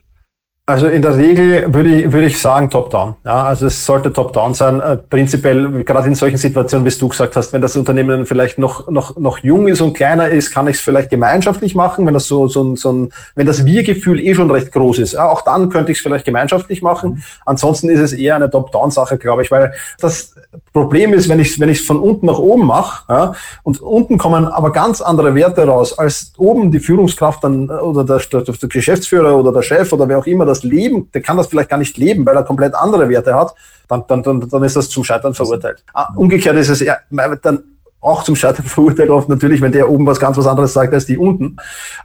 Also 0.65 0.87
in 0.87 1.01
der 1.01 1.17
Regel 1.17 1.73
würde 1.73 1.93
ich, 1.93 2.11
würde 2.13 2.25
ich 2.27 2.39
sagen 2.39 2.69
top-down. 2.69 3.15
Ja, 3.25 3.43
also 3.43 3.65
es 3.65 3.85
sollte 3.85 4.13
top-down 4.13 4.53
sein. 4.53 4.79
Äh, 4.79 4.95
prinzipiell, 4.95 5.83
gerade 5.83 6.07
in 6.07 6.15
solchen 6.15 6.37
Situationen, 6.37 6.85
wie 6.85 6.97
du 6.97 7.09
gesagt 7.09 7.35
hast, 7.35 7.51
wenn 7.51 7.61
das 7.61 7.75
Unternehmen 7.75 8.25
vielleicht 8.25 8.59
noch, 8.59 8.89
noch, 8.89 9.17
noch 9.17 9.39
jung 9.39 9.67
ist 9.67 9.81
und 9.81 9.93
kleiner 9.93 10.29
ist, 10.29 10.51
kann 10.51 10.67
ich 10.67 10.77
es 10.77 10.81
vielleicht 10.81 11.09
gemeinschaftlich 11.09 11.75
machen. 11.75 12.05
Wenn 12.05 12.13
das 12.13 12.27
so, 12.27 12.47
so, 12.47 12.77
so 12.77 12.93
ein, 12.93 13.13
wenn 13.35 13.45
das 13.45 13.65
Wir-Gefühl 13.65 14.21
eh 14.21 14.35
schon 14.35 14.49
recht 14.51 14.71
groß 14.71 14.99
ist, 14.99 15.13
ja, 15.13 15.27
auch 15.27 15.41
dann 15.41 15.67
könnte 15.67 15.91
ich 15.91 15.97
es 15.97 16.01
vielleicht 16.01 16.23
gemeinschaftlich 16.23 16.81
machen. 16.81 17.09
Mhm. 17.09 17.23
Ansonsten 17.45 17.89
ist 17.89 17.99
es 17.99 18.13
eher 18.13 18.37
eine 18.37 18.49
Top-down-Sache, 18.49 19.17
glaube 19.17 19.41
ich, 19.41 19.51
weil 19.51 19.73
das 19.99 20.33
Problem 20.73 21.13
ist, 21.13 21.29
wenn 21.29 21.39
ich 21.39 21.51
es 21.51 21.59
wenn 21.59 21.69
ich's 21.69 21.85
von 21.85 21.99
unten 21.99 22.25
nach 22.25 22.39
oben 22.39 22.65
mache, 22.65 23.03
ja, 23.07 23.33
und 23.61 23.79
unten 23.79 24.17
kommen 24.17 24.47
aber 24.47 24.71
ganz 24.71 25.01
andere 25.01 25.35
Werte 25.35 25.65
raus, 25.65 25.97
als 25.97 26.33
oben 26.37 26.71
die 26.71 26.79
Führungskraft 26.79 27.43
dann 27.43 27.69
oder 27.69 28.03
der, 28.03 28.17
der, 28.17 28.41
der 28.41 28.69
Geschäftsführer 28.69 29.37
oder 29.37 29.53
der 29.53 29.61
Chef 29.61 29.93
oder 29.93 30.09
wer 30.09 30.17
auch 30.17 30.25
immer 30.25 30.45
das 30.45 30.63
leben, 30.63 31.09
der 31.13 31.21
kann 31.21 31.37
das 31.37 31.47
vielleicht 31.47 31.69
gar 31.69 31.77
nicht 31.77 31.95
leben, 31.97 32.25
weil 32.25 32.35
er 32.35 32.43
komplett 32.43 32.73
andere 32.73 33.07
Werte 33.07 33.35
hat, 33.35 33.53
dann, 33.87 34.03
dann, 34.07 34.23
dann, 34.23 34.49
dann 34.49 34.63
ist 34.63 34.75
das 34.75 34.89
zum 34.89 35.03
Scheitern 35.03 35.35
verurteilt. 35.35 35.83
Ah, 35.93 36.11
umgekehrt 36.15 36.57
ist 36.57 36.69
es 36.69 36.81
eher, 36.81 37.01
dann 37.41 37.63
auch 38.03 38.23
zum 38.23 38.35
Scheitern 38.35 38.65
verurteilt 38.65 39.09
oft 39.09 39.29
natürlich, 39.29 39.61
wenn 39.61 39.71
der 39.71 39.89
oben 39.89 40.05
was 40.05 40.19
ganz 40.19 40.37
was 40.37 40.47
anderes 40.47 40.73
sagt 40.73 40.93
als 40.93 41.05
die 41.05 41.17
unten. 41.17 41.57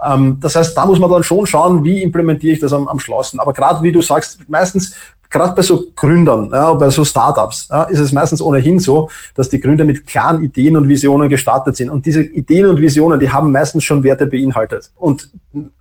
Ähm, 0.04 0.38
das 0.40 0.56
heißt, 0.56 0.76
da 0.76 0.86
muss 0.86 0.98
man 0.98 1.10
dann 1.10 1.24
schon 1.24 1.46
schauen, 1.46 1.84
wie 1.84 2.02
implementiere 2.02 2.54
ich 2.54 2.60
das 2.60 2.72
am, 2.72 2.88
am 2.88 3.00
schlausten. 3.00 3.40
Aber 3.40 3.52
gerade 3.52 3.82
wie 3.82 3.92
du 3.92 4.00
sagst, 4.00 4.48
meistens 4.48 4.94
gerade 5.30 5.54
bei 5.54 5.62
so 5.62 5.86
Gründern, 5.94 6.50
ja, 6.52 6.72
bei 6.74 6.90
so 6.90 7.04
Startups, 7.04 7.68
ja, 7.70 7.84
ist 7.84 7.98
es 7.98 8.12
meistens 8.12 8.40
ohnehin 8.40 8.78
so, 8.78 9.10
dass 9.34 9.48
die 9.48 9.60
Gründer 9.60 9.84
mit 9.84 10.06
klaren 10.06 10.42
Ideen 10.42 10.76
und 10.76 10.88
Visionen 10.88 11.28
gestartet 11.28 11.76
sind. 11.76 11.90
Und 11.90 12.06
diese 12.06 12.22
Ideen 12.22 12.66
und 12.66 12.80
Visionen, 12.80 13.20
die 13.20 13.30
haben 13.30 13.52
meistens 13.52 13.84
schon 13.84 14.02
Werte 14.02 14.26
beinhaltet. 14.26 14.90
Und 14.96 15.30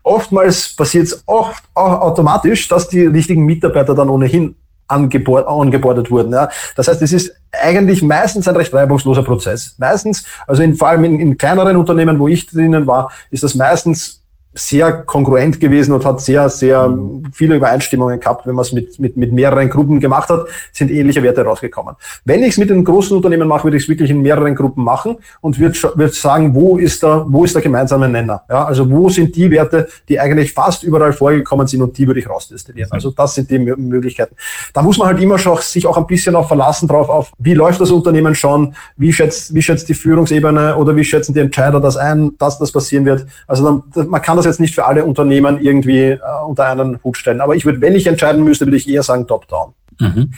oftmals 0.04 0.76
passiert 0.76 1.06
es 1.06 1.24
oft 1.26 1.64
auch 1.74 2.02
automatisch, 2.02 2.68
dass 2.68 2.90
die 2.90 3.06
richtigen 3.06 3.46
Mitarbeiter 3.46 3.96
dann 3.96 4.10
ohnehin 4.10 4.56
angebordet 4.88 6.12
wurden. 6.12 6.32
Ja. 6.32 6.50
Das 6.76 6.88
heißt, 6.88 7.02
es 7.02 7.14
ist 7.14 7.36
eigentlich 7.52 8.02
meistens 8.02 8.48
ein 8.48 8.56
recht 8.56 8.74
reibungsloser 8.74 9.24
Prozess. 9.24 9.76
Meistens, 9.78 10.26
also 10.46 10.64
in, 10.64 10.76
vor 10.76 10.90
allem 10.90 11.04
in, 11.04 11.20
in 11.20 11.38
kleineren 11.38 11.76
Unternehmen, 11.76 12.20
wo 12.20 12.28
ich 12.28 12.48
drinnen 12.48 12.88
war, 12.88 13.12
ist 13.32 13.44
das 13.44 13.56
meistens 13.56 14.24
sehr 14.58 14.92
kongruent 15.04 15.60
gewesen 15.60 15.94
und 15.94 16.04
hat 16.04 16.20
sehr, 16.20 16.50
sehr 16.50 16.98
viele 17.32 17.56
Übereinstimmungen 17.56 18.20
gehabt. 18.20 18.48
Wenn 18.48 18.56
man 18.56 18.64
es 18.64 18.74
mit, 18.74 19.00
mit, 19.00 19.16
mit 19.16 19.32
mehreren 19.32 19.70
Gruppen 19.70 20.00
gemacht 20.00 20.30
hat, 20.30 20.48
sind 20.72 20.92
ähnliche 20.92 21.22
Werte 21.22 21.44
rausgekommen. 21.44 21.96
Wenn 22.26 22.44
ich 22.44 22.50
es 22.50 22.58
mit 22.58 22.70
den 22.70 22.84
großen 22.84 23.16
Unternehmen 23.16 23.48
mache, 23.48 23.66
würde 23.66 23.78
ich 23.78 23.84
es 23.84 23.90
wirklich 23.90 24.10
in 24.10 24.22
mehreren 24.22 24.56
Gruppen 24.56 24.84
machen 24.84 25.18
und 25.42 25.60
würde 25.60 25.78
würd 25.96 26.14
sagen, 26.14 26.56
wo 26.56 26.78
ist, 26.78 27.04
der, 27.04 27.26
wo 27.28 27.46
ist 27.46 27.56
der 27.56 27.62
gemeinsame 27.62 28.10
Nenner? 28.10 28.44
Ja, 28.50 28.66
also 28.66 28.90
wo 28.90 29.10
sind 29.10 29.36
die 29.36 29.50
Werte, 29.52 29.88
die 30.10 30.20
eigentlich 30.20 30.54
fast 30.54 30.84
überall 30.84 31.14
vorgekommen 31.14 31.68
sind 31.68 31.82
und 31.82 31.98
die 31.98 32.08
würde 32.08 32.20
ich 32.20 32.30
rausdestillieren. 32.30 32.92
Also 32.92 33.12
das 33.12 33.36
sind 33.36 33.52
die 33.52 33.60
Möglichkeiten. 33.60 34.36
Da 34.74 34.82
muss 34.82 34.98
man 34.98 35.08
halt 35.08 35.22
immer 35.22 35.38
schon 35.38 35.58
sich 35.62 35.86
auch 35.86 35.98
ein 35.98 36.08
bisschen 36.08 36.36
auch 36.36 36.48
verlassen 36.48 36.88
drauf 36.88 37.10
auf, 37.10 37.32
wie 37.38 37.54
läuft 37.54 37.80
das 37.80 37.92
Unternehmen 37.92 38.34
schon, 38.34 38.74
wie 38.96 39.14
schätzt, 39.14 39.54
wie 39.54 39.62
schätzt 39.62 39.88
die 39.90 39.94
Führungsebene 39.94 40.76
oder 40.76 40.96
wie 40.96 41.04
schätzen 41.04 41.34
die 41.34 41.42
Entscheider 41.42 41.80
das 41.80 41.98
ein, 41.98 42.32
dass 42.40 42.58
das 42.58 42.72
passieren 42.72 43.06
wird. 43.06 43.28
Also 43.46 43.82
dann, 43.94 44.10
man 44.10 44.22
kann 44.22 44.38
das 44.38 44.47
jetzt 44.48 44.60
nicht 44.60 44.76
für 44.76 44.86
alle 44.86 45.06
Unternehmen 45.06 45.60
irgendwie 45.62 46.04
äh, 46.12 46.20
unter 46.46 46.68
einen 46.68 47.00
Hut 47.04 47.18
stellen. 47.18 47.42
Aber 47.42 47.56
ich 47.56 47.66
würde, 47.66 47.82
wenn 47.82 47.96
ich 47.96 48.08
entscheiden 48.08 48.44
müsste, 48.44 48.66
würde 48.66 48.78
ich 48.78 48.90
eher 48.90 49.04
sagen 49.04 49.28
Top-Down. 49.28 49.74
Mhm. 50.00 50.34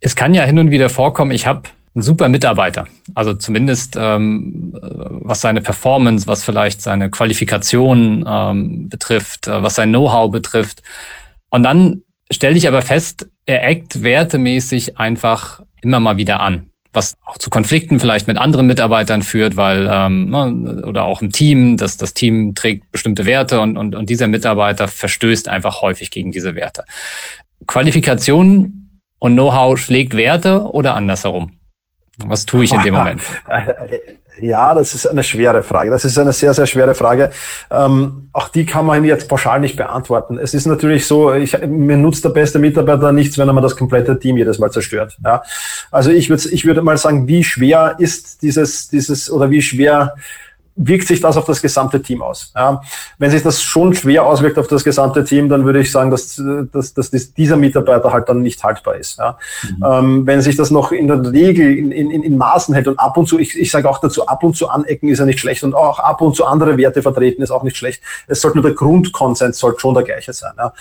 Es 0.00 0.16
kann 0.16 0.34
ja 0.34 0.44
hin 0.44 0.58
und 0.58 0.70
wieder 0.70 0.88
vorkommen, 0.88 1.30
ich 1.30 1.46
habe 1.46 1.62
einen 1.94 2.02
super 2.02 2.28
Mitarbeiter. 2.28 2.86
Also 3.14 3.34
zumindest 3.34 3.96
ähm, 3.96 4.72
was 4.80 5.40
seine 5.40 5.60
Performance, 5.60 6.26
was 6.26 6.44
vielleicht 6.44 6.82
seine 6.82 7.10
Qualifikation 7.10 8.24
ähm, 8.26 8.88
betrifft, 8.88 9.46
äh, 9.46 9.62
was 9.62 9.76
sein 9.76 9.90
Know-how 9.90 10.30
betrifft. 10.30 10.82
Und 11.50 11.62
dann 11.62 12.02
stelle 12.30 12.56
ich 12.56 12.66
aber 12.68 12.82
fest, 12.82 13.28
er 13.46 13.66
eckt 13.66 14.02
wertemäßig 14.02 14.98
einfach 14.98 15.62
immer 15.82 16.00
mal 16.00 16.16
wieder 16.16 16.40
an 16.40 16.70
was 16.94 17.16
auch 17.24 17.38
zu 17.38 17.50
Konflikten 17.50 18.00
vielleicht 18.00 18.28
mit 18.28 18.38
anderen 18.38 18.66
Mitarbeitern 18.66 19.22
führt, 19.22 19.56
weil 19.56 19.88
ähm, 19.90 20.30
ne, 20.30 20.82
oder 20.86 21.04
auch 21.04 21.20
im 21.20 21.30
Team, 21.30 21.76
dass 21.76 21.96
das 21.96 22.14
Team 22.14 22.54
trägt 22.54 22.90
bestimmte 22.92 23.26
Werte 23.26 23.60
und, 23.60 23.76
und, 23.76 23.94
und 23.94 24.08
dieser 24.08 24.28
Mitarbeiter 24.28 24.88
verstößt 24.88 25.48
einfach 25.48 25.82
häufig 25.82 26.10
gegen 26.10 26.32
diese 26.32 26.54
Werte. 26.54 26.84
Qualifikation 27.66 29.00
und 29.18 29.32
Know-how 29.34 29.78
schlägt 29.78 30.16
Werte 30.16 30.62
oder 30.62 30.94
andersherum? 30.94 31.58
Was 32.18 32.46
tue 32.46 32.64
ich 32.64 32.72
in 32.72 32.82
dem 32.82 32.94
Moment? 32.94 33.22
Ja, 34.40 34.74
das 34.74 34.94
ist 34.94 35.06
eine 35.06 35.22
schwere 35.22 35.62
Frage. 35.62 35.90
Das 35.90 36.04
ist 36.04 36.18
eine 36.18 36.32
sehr, 36.32 36.52
sehr 36.54 36.66
schwere 36.66 36.94
Frage. 36.94 37.30
Ähm, 37.70 38.28
auch 38.32 38.48
die 38.48 38.66
kann 38.66 38.84
man 38.84 39.04
jetzt 39.04 39.28
pauschal 39.28 39.60
nicht 39.60 39.76
beantworten. 39.76 40.38
Es 40.38 40.54
ist 40.54 40.66
natürlich 40.66 41.06
so, 41.06 41.32
ich, 41.32 41.56
mir 41.66 41.96
nutzt 41.96 42.24
der 42.24 42.30
beste 42.30 42.58
Mitarbeiter 42.58 43.12
nichts, 43.12 43.38
wenn 43.38 43.48
er 43.48 43.52
mal 43.52 43.60
das 43.60 43.76
komplette 43.76 44.18
Team 44.18 44.36
jedes 44.36 44.58
Mal 44.58 44.72
zerstört. 44.72 45.16
Ja? 45.24 45.42
Also 45.92 46.10
ich 46.10 46.30
würde 46.30 46.48
ich 46.48 46.64
würde 46.64 46.82
mal 46.82 46.98
sagen, 46.98 47.28
wie 47.28 47.44
schwer 47.44 47.94
ist 47.98 48.42
dieses, 48.42 48.88
dieses 48.88 49.30
oder 49.30 49.50
wie 49.50 49.62
schwer 49.62 50.14
wirkt 50.76 51.06
sich 51.06 51.20
das 51.20 51.36
auf 51.36 51.44
das 51.44 51.62
gesamte 51.62 52.02
Team 52.02 52.22
aus. 52.22 52.52
Ja, 52.54 52.80
wenn 53.18 53.30
sich 53.30 53.42
das 53.42 53.62
schon 53.62 53.94
schwer 53.94 54.26
auswirkt 54.26 54.58
auf 54.58 54.66
das 54.66 54.82
gesamte 54.82 55.24
Team, 55.24 55.48
dann 55.48 55.64
würde 55.64 55.80
ich 55.80 55.92
sagen, 55.92 56.10
dass, 56.10 56.40
dass, 56.72 56.94
dass 56.94 57.10
dieser 57.10 57.56
Mitarbeiter 57.56 58.12
halt 58.12 58.28
dann 58.28 58.42
nicht 58.42 58.62
haltbar 58.64 58.96
ist. 58.96 59.18
Ja. 59.18 59.38
Mhm. 59.62 59.84
Ähm, 59.84 60.26
wenn 60.26 60.40
sich 60.40 60.56
das 60.56 60.70
noch 60.70 60.90
in 60.90 61.06
der 61.06 61.32
Regel 61.32 61.76
in, 61.76 61.92
in, 61.92 62.10
in 62.10 62.36
Maßen 62.36 62.74
hält 62.74 62.88
und 62.88 62.98
ab 62.98 63.16
und 63.16 63.26
zu, 63.26 63.38
ich, 63.38 63.58
ich 63.58 63.70
sage 63.70 63.88
auch 63.88 63.98
dazu, 63.98 64.26
ab 64.26 64.42
und 64.42 64.56
zu 64.56 64.68
anecken 64.68 65.08
ist 65.08 65.20
ja 65.20 65.24
nicht 65.24 65.38
schlecht 65.38 65.62
und 65.62 65.74
auch 65.74 66.00
ab 66.00 66.20
und 66.20 66.34
zu 66.34 66.44
andere 66.44 66.76
Werte 66.76 67.02
vertreten 67.02 67.42
ist 67.42 67.50
auch 67.50 67.62
nicht 67.62 67.76
schlecht. 67.76 68.02
Es 68.26 68.40
sollte 68.40 68.58
nur 68.58 68.64
der 68.64 68.74
Grundkonsens 68.74 69.58
sollte 69.58 69.80
schon 69.80 69.94
der 69.94 70.02
gleiche 70.02 70.32
sein. 70.32 70.52
Ja. 70.58 70.72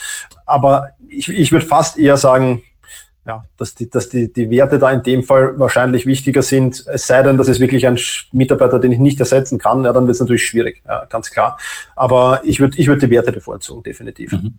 Aber 0.45 0.89
ich, 1.07 1.29
ich 1.29 1.51
würde 1.51 1.65
fast 1.65 1.97
eher 1.97 2.17
sagen, 2.17 2.63
ja, 3.25 3.43
dass 3.57 3.75
die, 3.75 3.89
dass 3.89 4.09
die, 4.09 4.31
die 4.31 4.49
Werte 4.49 4.79
da 4.79 4.91
in 4.91 5.01
dem 5.01 5.23
Fall 5.23 5.57
wahrscheinlich 5.57 6.05
wichtiger 6.05 6.41
sind, 6.41 6.83
es 6.87 7.07
sei 7.07 7.23
denn, 7.23 7.37
das 7.37 7.47
ist 7.47 7.59
wirklich 7.59 7.87
ein 7.87 7.97
Mitarbeiter, 8.31 8.79
den 8.79 8.91
ich 8.91 8.99
nicht 8.99 9.19
ersetzen 9.19 9.59
kann, 9.59 9.83
ja, 9.83 9.93
dann 9.93 10.07
wird 10.07 10.15
es 10.15 10.19
natürlich 10.19 10.45
schwierig, 10.45 10.83
ja, 10.85 11.05
ganz 11.05 11.31
klar. 11.31 11.57
Aber 11.95 12.41
ich 12.43 12.59
würde 12.59 12.77
ich 12.77 12.87
würde 12.87 13.07
die 13.07 13.11
Werte 13.11 13.31
bevorzugen, 13.31 13.83
definitiv. 13.83 14.33
Mhm. 14.33 14.55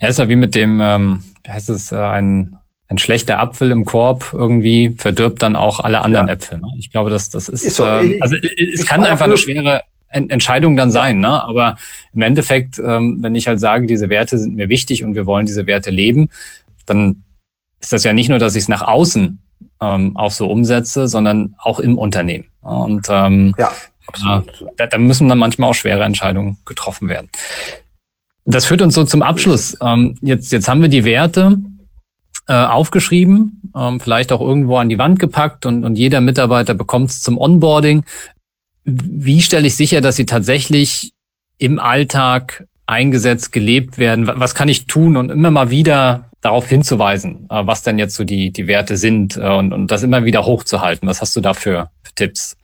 Ja, 0.00 0.08
ist 0.08 0.18
ja 0.18 0.28
wie 0.28 0.36
mit 0.36 0.54
dem, 0.54 0.80
ähm, 0.80 1.22
heißt 1.46 1.70
es, 1.70 1.92
äh, 1.92 1.96
ein, 1.96 2.56
ein 2.88 2.98
schlechter 2.98 3.38
Apfel 3.40 3.70
im 3.70 3.84
Korb 3.84 4.32
irgendwie 4.32 4.94
verdirbt 4.96 5.42
dann 5.42 5.56
auch 5.56 5.80
alle 5.80 6.02
anderen 6.02 6.28
ja. 6.28 6.34
Äpfel. 6.34 6.58
Ne? 6.58 6.68
Ich 6.78 6.90
glaube, 6.90 7.10
dass 7.10 7.30
das 7.30 7.48
ist, 7.48 7.64
ist 7.64 7.76
so, 7.76 7.84
äh, 7.84 8.20
also 8.20 8.36
es 8.36 8.86
kann 8.86 9.04
einfach 9.04 9.26
eine 9.26 9.36
schwere 9.36 9.82
Entscheidung 10.08 10.76
dann 10.76 10.90
sein, 10.90 11.18
ne? 11.18 11.42
Aber 11.42 11.76
im 12.14 12.22
Endeffekt, 12.22 12.78
ähm, 12.78 13.18
wenn 13.20 13.34
ich 13.34 13.48
halt 13.48 13.58
sage, 13.58 13.86
diese 13.86 14.08
Werte 14.08 14.38
sind 14.38 14.54
mir 14.54 14.68
wichtig 14.68 15.04
und 15.04 15.14
wir 15.14 15.26
wollen 15.26 15.46
diese 15.46 15.66
Werte 15.66 15.90
leben, 15.90 16.28
dann 16.86 17.24
ist 17.80 17.92
das 17.92 18.04
ja 18.04 18.12
nicht 18.12 18.28
nur, 18.28 18.38
dass 18.38 18.54
ich 18.54 18.64
es 18.64 18.68
nach 18.68 18.82
außen 18.82 19.38
ähm, 19.80 20.16
auch 20.16 20.30
so 20.30 20.46
umsetze, 20.50 21.08
sondern 21.08 21.54
auch 21.58 21.80
im 21.80 21.98
Unternehmen. 21.98 22.46
Und 22.60 23.06
ähm, 23.10 23.54
ja. 23.58 23.72
Äh, 24.14 24.40
da, 24.76 24.86
da 24.86 24.98
müssen 24.98 25.28
dann 25.28 25.38
manchmal 25.38 25.70
auch 25.70 25.74
schwere 25.74 26.04
Entscheidungen 26.04 26.58
getroffen 26.64 27.08
werden. 27.08 27.28
Das 28.44 28.66
führt 28.66 28.82
uns 28.82 28.94
so 28.94 29.04
zum 29.04 29.22
Abschluss. 29.22 29.76
Ähm, 29.80 30.16
jetzt, 30.20 30.52
jetzt 30.52 30.68
haben 30.68 30.80
wir 30.80 30.88
die 30.88 31.04
Werte 31.04 31.58
äh, 32.46 32.54
aufgeschrieben, 32.54 33.72
ähm, 33.74 33.98
vielleicht 33.98 34.30
auch 34.30 34.40
irgendwo 34.40 34.76
an 34.76 34.88
die 34.88 34.98
Wand 34.98 35.18
gepackt 35.18 35.66
und, 35.66 35.84
und 35.84 35.96
jeder 35.96 36.20
Mitarbeiter 36.20 36.74
bekommt 36.74 37.10
es 37.10 37.20
zum 37.20 37.38
Onboarding. 37.38 38.04
Wie 38.84 39.42
stelle 39.42 39.66
ich 39.66 39.74
sicher, 39.74 40.00
dass 40.00 40.14
sie 40.14 40.26
tatsächlich 40.26 41.12
im 41.58 41.80
Alltag 41.80 42.68
eingesetzt, 42.86 43.50
gelebt 43.50 43.98
werden? 43.98 44.28
Was 44.32 44.54
kann 44.54 44.68
ich 44.68 44.86
tun 44.86 45.16
und 45.16 45.30
immer 45.30 45.50
mal 45.50 45.70
wieder 45.70 46.25
darauf 46.46 46.68
hinzuweisen, 46.68 47.46
äh, 47.50 47.66
was 47.66 47.82
denn 47.82 47.98
jetzt 47.98 48.14
so 48.14 48.24
die, 48.24 48.52
die 48.52 48.66
Werte 48.66 48.96
sind 48.96 49.36
äh, 49.36 49.48
und, 49.48 49.72
und 49.72 49.90
das 49.90 50.02
immer 50.02 50.24
wieder 50.24 50.46
hochzuhalten. 50.46 51.08
Was 51.08 51.20
hast 51.20 51.34
du 51.36 51.40
da 51.40 51.54
für, 51.54 51.90
für 52.02 52.14
Tipps? 52.14 52.56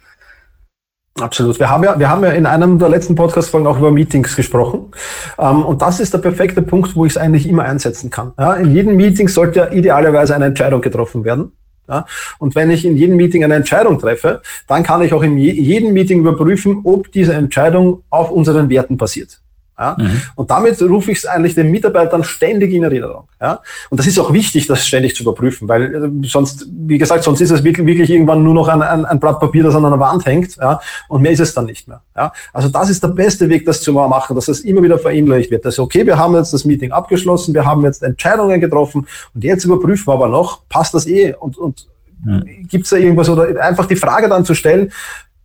Absolut. 1.20 1.58
Wir 1.58 1.68
haben 1.68 1.84
ja, 1.84 1.98
wir 1.98 2.08
haben 2.08 2.22
ja 2.22 2.30
in 2.30 2.46
einem 2.46 2.78
der 2.78 2.88
letzten 2.88 3.14
Podcast-Folgen 3.14 3.66
auch 3.66 3.78
über 3.78 3.90
Meetings 3.90 4.34
gesprochen. 4.34 4.92
Ähm, 5.38 5.64
und 5.64 5.82
das 5.82 6.00
ist 6.00 6.14
der 6.14 6.18
perfekte 6.18 6.62
Punkt, 6.62 6.96
wo 6.96 7.04
ich 7.04 7.12
es 7.12 7.16
eigentlich 7.18 7.46
immer 7.46 7.64
einsetzen 7.64 8.08
kann. 8.08 8.32
Ja, 8.38 8.54
in 8.54 8.72
jedem 8.72 8.96
Meeting 8.96 9.28
sollte 9.28 9.58
ja 9.58 9.72
idealerweise 9.72 10.34
eine 10.34 10.46
Entscheidung 10.46 10.80
getroffen 10.80 11.24
werden. 11.24 11.52
Ja? 11.88 12.06
Und 12.38 12.54
wenn 12.54 12.70
ich 12.70 12.86
in 12.86 12.96
jedem 12.96 13.16
Meeting 13.16 13.44
eine 13.44 13.56
Entscheidung 13.56 13.98
treffe, 13.98 14.40
dann 14.68 14.84
kann 14.84 15.02
ich 15.02 15.12
auch 15.12 15.22
in 15.22 15.36
jedem 15.36 15.92
Meeting 15.92 16.20
überprüfen, 16.20 16.80
ob 16.84 17.12
diese 17.12 17.34
Entscheidung 17.34 18.04
auf 18.08 18.30
unseren 18.30 18.70
Werten 18.70 18.96
basiert. 18.96 19.41
Ja? 19.82 19.96
Mhm. 19.98 20.22
Und 20.36 20.50
damit 20.50 20.80
rufe 20.80 21.10
ich 21.10 21.18
es 21.18 21.26
eigentlich 21.26 21.54
den 21.56 21.70
Mitarbeitern 21.70 22.22
ständig 22.22 22.72
in 22.72 22.84
Erinnerung. 22.84 23.24
Ja? 23.40 23.60
Und 23.90 23.98
das 23.98 24.06
ist 24.06 24.18
auch 24.20 24.32
wichtig, 24.32 24.68
das 24.68 24.86
ständig 24.86 25.16
zu 25.16 25.24
überprüfen, 25.24 25.68
weil 25.68 25.94
äh, 25.94 26.28
sonst, 26.28 26.66
wie 26.70 26.98
gesagt, 26.98 27.24
sonst 27.24 27.40
ist 27.40 27.50
es 27.50 27.64
wirklich, 27.64 27.84
wirklich 27.84 28.10
irgendwann 28.10 28.44
nur 28.44 28.54
noch 28.54 28.68
ein, 28.68 28.80
ein, 28.80 29.04
ein 29.04 29.18
Blatt 29.18 29.40
Papier, 29.40 29.64
das 29.64 29.74
an 29.74 29.84
einer 29.84 29.98
Wand 29.98 30.24
hängt, 30.24 30.56
ja? 30.56 30.80
und 31.08 31.22
mehr 31.22 31.32
ist 31.32 31.40
es 31.40 31.52
dann 31.52 31.66
nicht 31.66 31.88
mehr. 31.88 32.00
Ja? 32.16 32.32
Also 32.52 32.68
das 32.68 32.90
ist 32.90 33.02
der 33.02 33.08
beste 33.08 33.48
Weg, 33.48 33.66
das 33.66 33.80
zu 33.80 33.92
machen, 33.92 34.36
dass 34.36 34.46
es 34.46 34.60
immer 34.60 34.82
wieder 34.82 34.98
verinnerlicht 34.98 35.50
wird. 35.50 35.64
Das 35.64 35.74
ist 35.74 35.80
okay, 35.80 36.06
wir 36.06 36.16
haben 36.16 36.36
jetzt 36.36 36.52
das 36.52 36.64
Meeting 36.64 36.92
abgeschlossen, 36.92 37.54
wir 37.54 37.64
haben 37.64 37.82
jetzt 37.82 38.04
Entscheidungen 38.04 38.60
getroffen 38.60 39.08
und 39.34 39.42
jetzt 39.42 39.64
überprüfen 39.64 40.06
wir 40.06 40.14
aber 40.14 40.28
noch, 40.28 40.68
passt 40.68 40.94
das 40.94 41.08
eh 41.08 41.34
und, 41.34 41.58
und 41.58 41.88
mhm. 42.24 42.68
gibt 42.68 42.84
es 42.84 42.90
da 42.90 42.96
irgendwas 42.96 43.28
oder 43.28 43.60
einfach 43.60 43.86
die 43.86 43.96
Frage 43.96 44.28
dann 44.28 44.44
zu 44.44 44.54
stellen, 44.54 44.92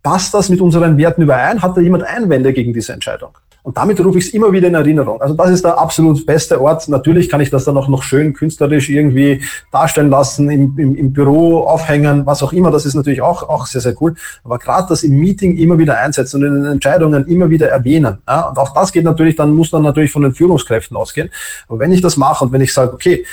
passt 0.02 0.32
das 0.32 0.48
mit 0.48 0.60
unseren 0.60 0.96
Werten 0.96 1.22
überein? 1.22 1.60
Hat 1.60 1.76
da 1.76 1.80
jemand 1.80 2.04
Einwände 2.04 2.52
gegen 2.52 2.72
diese 2.72 2.92
Entscheidung? 2.92 3.36
Und 3.68 3.76
damit 3.76 4.02
rufe 4.02 4.16
ich 4.16 4.28
es 4.28 4.32
immer 4.32 4.50
wieder 4.50 4.66
in 4.68 4.74
Erinnerung. 4.74 5.20
Also 5.20 5.34
das 5.34 5.50
ist 5.50 5.62
der 5.62 5.78
absolut 5.78 6.24
beste 6.24 6.58
Ort. 6.58 6.88
Natürlich 6.88 7.28
kann 7.28 7.42
ich 7.42 7.50
das 7.50 7.64
dann 7.64 7.76
auch 7.76 7.86
noch 7.86 8.02
schön 8.02 8.32
künstlerisch 8.32 8.88
irgendwie 8.88 9.42
darstellen 9.70 10.08
lassen, 10.08 10.48
im, 10.48 10.72
im, 10.78 10.96
im 10.96 11.12
Büro 11.12 11.64
aufhängen, 11.64 12.24
was 12.24 12.42
auch 12.42 12.54
immer. 12.54 12.70
Das 12.70 12.86
ist 12.86 12.94
natürlich 12.94 13.20
auch, 13.20 13.46
auch 13.46 13.66
sehr, 13.66 13.82
sehr 13.82 13.94
cool. 14.00 14.14
Aber 14.42 14.58
gerade 14.58 14.88
das 14.88 15.02
im 15.02 15.18
Meeting 15.18 15.58
immer 15.58 15.76
wieder 15.76 15.98
einsetzen 15.98 16.42
und 16.42 16.48
in 16.48 16.62
den 16.62 16.72
Entscheidungen 16.72 17.26
immer 17.26 17.50
wieder 17.50 17.68
erwähnen. 17.68 18.16
Ja? 18.26 18.48
Und 18.48 18.56
auch 18.56 18.72
das 18.72 18.90
geht 18.90 19.04
natürlich, 19.04 19.36
dann 19.36 19.52
muss 19.52 19.68
dann 19.68 19.82
natürlich 19.82 20.12
von 20.12 20.22
den 20.22 20.32
Führungskräften 20.32 20.96
ausgehen. 20.96 21.28
Aber 21.68 21.78
wenn 21.78 21.92
ich 21.92 22.00
das 22.00 22.16
mache 22.16 22.46
und 22.46 22.52
wenn 22.52 22.62
ich 22.62 22.72
sage, 22.72 22.94
okay, 22.94 23.26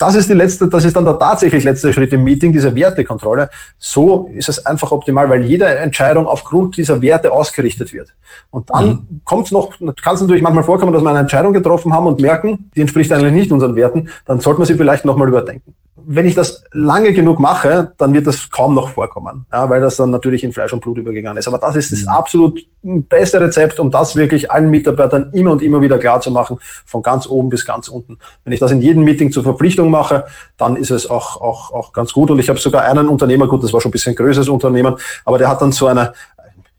das 0.00 0.14
ist 0.14 0.30
die 0.30 0.34
letzte, 0.34 0.66
das 0.66 0.86
ist 0.86 0.96
dann 0.96 1.04
der 1.04 1.18
tatsächlich 1.18 1.62
letzte 1.62 1.92
Schritt 1.92 2.10
im 2.14 2.24
Meeting, 2.24 2.54
diese 2.54 2.74
Wertekontrolle. 2.74 3.50
So 3.78 4.30
ist 4.34 4.48
es 4.48 4.64
einfach 4.64 4.92
optimal, 4.92 5.28
weil 5.28 5.44
jede 5.44 5.66
Entscheidung 5.66 6.26
aufgrund 6.26 6.78
dieser 6.78 7.02
Werte 7.02 7.30
ausgerichtet 7.30 7.92
wird. 7.92 8.14
Und 8.50 8.70
dann 8.70 8.86
mhm. 8.86 9.20
kommt 9.24 9.46
es 9.46 9.52
noch, 9.52 9.78
kann 9.78 10.14
es 10.14 10.22
natürlich 10.22 10.42
manchmal 10.42 10.64
vorkommen, 10.64 10.94
dass 10.94 11.02
wir 11.02 11.10
eine 11.10 11.18
Entscheidung 11.18 11.52
getroffen 11.52 11.92
haben 11.92 12.06
und 12.06 12.18
merken, 12.18 12.70
die 12.74 12.80
entspricht 12.80 13.12
eigentlich 13.12 13.34
nicht 13.34 13.52
unseren 13.52 13.76
Werten, 13.76 14.08
dann 14.24 14.40
sollte 14.40 14.60
man 14.60 14.66
sie 14.66 14.74
vielleicht 14.74 15.04
nochmal 15.04 15.28
überdenken 15.28 15.74
wenn 16.06 16.26
ich 16.26 16.34
das 16.34 16.64
lange 16.72 17.12
genug 17.12 17.38
mache, 17.38 17.92
dann 17.98 18.12
wird 18.14 18.26
das 18.26 18.50
kaum 18.50 18.74
noch 18.74 18.90
vorkommen, 18.90 19.46
ja, 19.52 19.68
weil 19.70 19.80
das 19.80 19.96
dann 19.96 20.10
natürlich 20.10 20.44
in 20.44 20.52
Fleisch 20.52 20.72
und 20.72 20.80
Blut 20.80 20.98
übergegangen 20.98 21.38
ist. 21.38 21.48
Aber 21.48 21.58
das 21.58 21.76
ist 21.76 21.92
das 21.92 22.02
mhm. 22.02 22.08
absolut 22.08 22.60
beste 22.82 23.40
Rezept, 23.40 23.78
um 23.78 23.90
das 23.90 24.16
wirklich 24.16 24.50
allen 24.50 24.70
Mitarbeitern 24.70 25.30
immer 25.32 25.52
und 25.52 25.62
immer 25.62 25.80
wieder 25.80 25.98
klar 25.98 26.20
zu 26.20 26.30
machen, 26.30 26.58
von 26.86 27.02
ganz 27.02 27.26
oben 27.26 27.48
bis 27.48 27.64
ganz 27.64 27.88
unten. 27.88 28.18
Wenn 28.44 28.52
ich 28.52 28.60
das 28.60 28.70
in 28.70 28.80
jedem 28.80 29.04
Meeting 29.04 29.32
zur 29.32 29.42
Verpflichtung 29.42 29.90
mache, 29.90 30.24
dann 30.56 30.76
ist 30.76 30.90
es 30.90 31.08
auch, 31.08 31.40
auch, 31.40 31.72
auch 31.72 31.92
ganz 31.92 32.12
gut. 32.12 32.30
Und 32.30 32.38
ich 32.38 32.48
habe 32.48 32.58
sogar 32.58 32.84
einen 32.84 33.08
Unternehmer, 33.08 33.48
gut, 33.48 33.62
das 33.62 33.72
war 33.72 33.80
schon 33.80 33.90
ein 33.90 33.92
bisschen 33.92 34.14
größeres 34.14 34.48
Unternehmen, 34.48 34.96
aber 35.24 35.38
der 35.38 35.48
hat 35.48 35.60
dann 35.60 35.72
so 35.72 35.86
eine, 35.86 36.12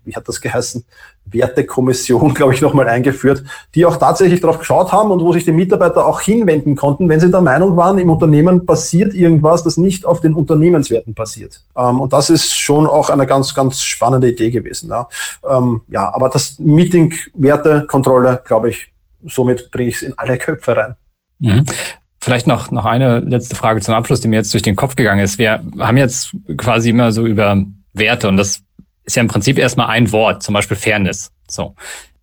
wie 0.03 0.15
hat 0.15 0.27
das 0.27 0.41
geheißen, 0.41 0.83
Wertekommission, 1.31 2.33
glaube 2.33 2.53
ich, 2.53 2.61
nochmal 2.61 2.87
eingeführt, 2.87 3.43
die 3.75 3.85
auch 3.85 3.97
tatsächlich 3.97 4.41
darauf 4.41 4.59
geschaut 4.59 4.91
haben 4.91 5.11
und 5.11 5.21
wo 5.21 5.33
sich 5.33 5.45
die 5.45 5.51
Mitarbeiter 5.51 6.05
auch 6.05 6.21
hinwenden 6.21 6.75
konnten, 6.75 7.09
wenn 7.09 7.19
sie 7.19 7.31
der 7.31 7.41
Meinung 7.41 7.77
waren, 7.77 7.97
im 7.97 8.09
Unternehmen 8.09 8.65
passiert 8.65 9.13
irgendwas, 9.13 9.63
das 9.63 9.77
nicht 9.77 10.05
auf 10.05 10.21
den 10.21 10.33
Unternehmenswerten 10.33 11.13
passiert. 11.13 11.61
Ähm, 11.75 11.99
und 11.99 12.13
das 12.13 12.29
ist 12.29 12.53
schon 12.57 12.87
auch 12.87 13.09
eine 13.09 13.25
ganz, 13.25 13.53
ganz 13.53 13.81
spannende 13.81 14.29
Idee 14.29 14.51
gewesen. 14.51 14.89
Ja, 14.89 15.07
ähm, 15.49 15.81
aber 15.93 16.29
das 16.29 16.59
Meeting, 16.59 17.13
Wertekontrolle, 17.33 18.41
glaube 18.45 18.69
ich, 18.69 18.91
somit 19.25 19.71
bringe 19.71 19.89
ich 19.89 19.95
es 19.95 20.01
in 20.01 20.13
alle 20.17 20.37
Köpfe 20.37 20.75
rein. 20.75 20.95
Mhm. 21.39 21.65
Vielleicht 22.23 22.45
noch, 22.45 22.69
noch 22.69 22.85
eine 22.85 23.19
letzte 23.19 23.55
Frage 23.55 23.81
zum 23.81 23.95
Abschluss, 23.95 24.21
die 24.21 24.27
mir 24.27 24.35
jetzt 24.35 24.53
durch 24.53 24.61
den 24.61 24.75
Kopf 24.75 24.95
gegangen 24.95 25.23
ist. 25.23 25.39
Wir 25.39 25.63
haben 25.79 25.97
jetzt 25.97 26.35
quasi 26.55 26.91
immer 26.91 27.11
so 27.11 27.25
über 27.25 27.65
Werte 27.93 28.27
und 28.27 28.37
das 28.37 28.61
ist 29.11 29.15
ja 29.15 29.21
im 29.21 29.27
Prinzip 29.27 29.57
erstmal 29.57 29.87
ein 29.87 30.11
Wort, 30.11 30.41
zum 30.41 30.53
Beispiel 30.53 30.77
Fairness. 30.77 31.31
So. 31.49 31.75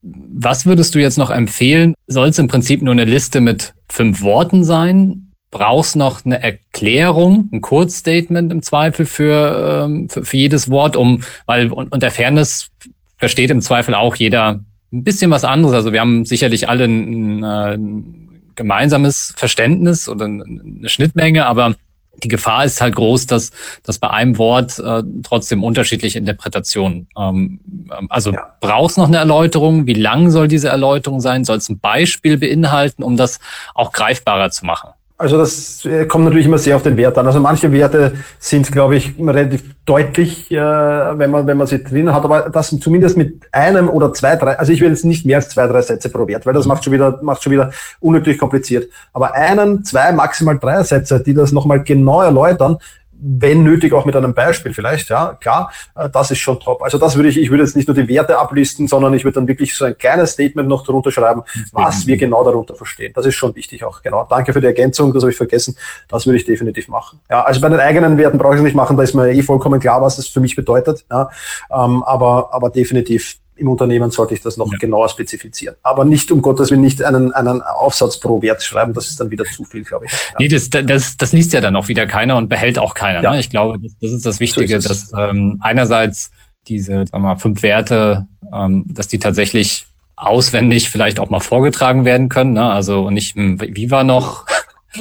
Was 0.03 0.65
würdest 0.65 0.95
du 0.95 1.01
jetzt 1.01 1.19
noch 1.19 1.31
empfehlen? 1.31 1.95
Soll 2.07 2.29
es 2.29 2.39
im 2.39 2.49
Prinzip 2.49 2.83
nur 2.83 2.93
eine 2.93 3.05
Liste 3.05 3.41
mit 3.41 3.75
fünf 3.89 4.23
Worten 4.23 4.65
sein? 4.65 5.33
Brauchst 5.51 5.97
noch 5.97 6.25
eine 6.25 6.43
Erklärung, 6.43 7.49
ein 7.53 7.61
Kurzstatement 7.61 8.53
im 8.53 8.63
Zweifel 8.63 9.07
für, 9.07 9.85
ähm, 9.85 10.09
für, 10.09 10.25
für 10.25 10.37
jedes 10.37 10.71
Wort, 10.71 10.97
um, 10.97 11.23
weil 11.47 11.71
unter 11.73 12.11
Fairness 12.11 12.71
versteht 13.17 13.51
im 13.51 13.61
Zweifel 13.61 13.95
auch 13.95 14.15
jeder 14.15 14.61
ein 14.93 15.05
bisschen 15.05 15.31
was 15.31 15.45
anderes. 15.45 15.75
Also 15.75 15.93
wir 15.93 16.01
haben 16.01 16.25
sicherlich 16.25 16.69
alle 16.69 16.85
ein, 16.85 17.45
ein 17.45 18.43
gemeinsames 18.55 19.35
Verständnis 19.37 20.09
oder 20.09 20.27
eine 20.27 20.89
Schnittmenge, 20.89 21.47
aber 21.47 21.75
die 22.23 22.29
Gefahr 22.29 22.65
ist 22.65 22.81
halt 22.81 22.95
groß, 22.97 23.27
dass, 23.27 23.53
dass 23.83 23.99
bei 23.99 24.11
einem 24.11 24.39
Wort 24.39 24.79
äh, 24.79 25.03
trotzdem 25.23 25.65
unterschiedliche 25.65 26.19
Interpretationen. 26.19 27.09
Ähm, 27.17 27.61
ähm 27.97 28.07
also 28.11 28.33
ja. 28.33 28.55
brauchst 28.61 28.99
noch 28.99 29.09
eine 29.09 29.19
Erläuterung? 29.19 29.87
Wie 29.87 29.95
lang 29.95 30.31
soll 30.31 30.49
diese 30.49 30.69
Erläuterung 30.69 31.21
sein? 31.21 31.45
Soll 31.45 31.59
es 31.59 31.69
ein 31.69 31.79
Beispiel 31.79 32.39
beinhalten, 32.39 33.03
um 33.03 33.17
das 33.17 33.39
auch 33.75 33.93
greifbarer 33.93 34.51
zu 34.51 34.67
machen? 34.67 34.91
Also 35.21 35.37
das 35.37 35.85
äh, 35.85 36.07
kommt 36.07 36.27
natürlich 36.27 36.47
immer 36.47 36.59
sehr 36.59 36.77
auf 36.77 36.85
den 36.85 36.97
Wert 36.97 37.19
an. 37.19 37.27
Also 37.27 37.41
manche 37.41 37.73
Werte 37.73 38.13
sind, 38.39 38.71
glaube 38.71 38.95
ich, 38.95 39.15
relativ 39.19 39.65
deutlich, 39.85 40.49
äh, 40.53 40.57
wenn 40.57 41.33
man 41.33 41.45
wenn 41.45 41.57
man 41.57 41.67
sie 41.67 41.83
drin 41.83 42.15
hat. 42.15 42.25
Aber 42.25 42.49
das 42.51 42.71
zumindest 42.79 43.17
mit 43.17 43.43
einem 43.51 43.89
oder 43.89 44.13
zwei, 44.13 44.37
drei. 44.37 44.57
Also 44.57 44.73
ich 44.73 44.81
will 44.81 44.91
jetzt 44.91 45.05
nicht 45.05 45.27
mehr 45.27 45.39
als 45.39 45.49
zwei, 45.49 45.67
drei 45.67 45.83
Sätze 45.83 46.09
pro 46.09 46.29
Wert, 46.29 46.47
weil 46.47 46.55
das 46.55 46.67
macht 46.67 46.85
schon 46.85 46.93
wieder 46.93 47.19
macht 47.21 47.43
schon 47.43 47.53
wieder 47.53 47.73
unnötig 47.99 48.39
kompliziert. 48.39 48.93
Aber 49.13 49.35
einen, 49.35 49.83
zwei, 49.83 50.13
maximal 50.13 50.57
drei 50.57 50.85
Sätze, 50.85 51.21
die 51.21 51.35
das 51.35 51.51
nochmal 51.51 51.83
genau 51.83 52.23
erläutern, 52.23 52.77
wenn 53.21 53.63
nötig 53.63 53.93
auch 53.93 54.05
mit 54.05 54.15
einem 54.17 54.35
Beispiel 54.35 54.73
vielleicht, 54.73 55.09
ja, 55.09 55.37
klar, 55.41 55.73
äh, 55.97 56.09
das 56.09 56.31
ist 56.31 56.39
schon 56.39 56.61
top. 56.61 56.83
Also 56.83 56.99
das 56.99 57.17
würde 57.17 57.29
ich, 57.29 57.39
ich 57.39 57.51
würde 57.51 57.65
jetzt 57.65 57.77
nicht 57.77 57.89
nur 57.89 57.95
die 57.95 58.09
Werte 58.09 58.39
ablisten, 58.39 58.87
sondern 58.87 59.15
ich 59.15 59.25
würde 59.25 59.37
dann 59.37 59.49
wirklich 59.49 59.75
so 59.77 59.85
ein 59.85 59.99
kleines 59.99 60.33
Statement 60.33 60.69
noch 60.69 60.85
darunter 60.85 61.11
schreiben, 61.11 61.43
was 61.73 62.07
wir 62.07 62.17
genau 62.17 62.45
darunter 62.45 62.75
verstehen. 62.75 63.13
Das 63.15 63.27
ist 63.27 63.35
schon 63.35 63.55
wichtig 63.57 63.85
auch, 63.85 64.03
genau. 64.03 64.27
Danke 64.29 64.53
für 64.53 64.61
die 64.61 64.67
Ergänzung, 64.67 65.13
das 65.13 65.23
habe 65.23 65.33
ich 65.33 65.37
vergessen. 65.37 65.77
Das 66.09 66.27
würde 66.27 66.39
ich 66.39 66.45
definitiv 66.45 66.89
machen. 66.89 67.21
Ja, 67.29 67.43
also 67.43 67.61
bei 67.61 67.69
den 67.69 67.81
eigenen 67.81 68.19
Werten 68.19 68.39
brauche 68.39 68.55
ich 68.55 68.59
es 68.59 68.65
nicht 68.65 68.77
machen, 68.77 68.97
da 68.97 69.03
ist 69.03 69.15
mir 69.15 69.31
eh 69.31 69.43
vollkommen 69.43 69.81
klar, 69.81 70.01
was 70.01 70.19
es 70.19 70.29
für 70.29 70.41
mich 70.41 70.55
bedeutet. 70.55 71.05
Ja, 71.11 71.31
ähm, 71.71 72.03
aber, 72.05 72.53
aber 72.53 72.71
definitiv 72.71 73.39
im 73.59 73.69
Unternehmen 73.69 74.11
sollte 74.11 74.35
ich 74.35 74.41
das 74.41 74.57
noch 74.57 74.71
ja. 74.71 74.79
genauer 74.79 75.09
spezifizieren. 75.09 75.77
Aber 75.83 76.05
nicht, 76.05 76.31
um 76.31 76.43
Gottes 76.43 76.71
Willen, 76.71 76.81
nicht 76.81 77.03
einen, 77.03 77.33
einen 77.33 77.63
Aufsatz 77.63 78.19
pro 78.21 78.41
Wert 78.43 78.63
schreiben, 78.63 78.95
das 78.95 79.09
ist 79.09 79.21
dann 79.21 79.31
wieder 79.31 79.45
zu 79.45 79.65
viel, 79.65 79.85
glaube 79.85 80.07
ich. 80.07 80.13
Ja. 80.13 80.37
Nee, 80.39 80.49
das, 80.49 80.71
das, 80.71 81.17
das 81.17 81.33
liest 81.33 81.53
ja 81.53 81.61
dann 81.61 81.77
auch 81.77 81.89
wieder 81.89 82.07
keiner 82.07 82.37
und 82.37 82.49
behält 82.49 82.79
auch 82.79 82.95
keiner. 82.95 83.23
Ja. 83.23 83.33
Ne? 83.33 83.41
Ich 83.41 83.51
glaube, 83.51 83.79
das, 83.81 83.93
das 84.01 84.13
ist 84.13 84.27
das 84.27 84.41
Wichtige, 84.41 84.81
so 84.81 84.91
ist 84.91 85.13
dass 85.13 85.31
ähm, 85.31 85.59
einerseits 85.61 86.31
diese 86.69 87.07
sagen 87.07 87.11
wir 87.13 87.21
mal, 87.21 87.37
fünf 87.37 87.63
Werte, 87.63 88.27
ähm, 88.53 88.85
dass 88.89 89.09
die 89.09 89.19
tatsächlich 89.19 89.87
auswendig 90.17 90.91
vielleicht 90.91 91.21
auch 91.21 91.31
mal 91.31 91.41
vorgetragen 91.41 92.05
werden 92.05 92.29
können. 92.29 92.53
Ne? 92.53 92.71
Also 92.71 93.11
nicht, 93.11 93.37
hm, 93.37 93.61
wie 93.61 93.91
war 93.91 94.05
noch 94.05 94.47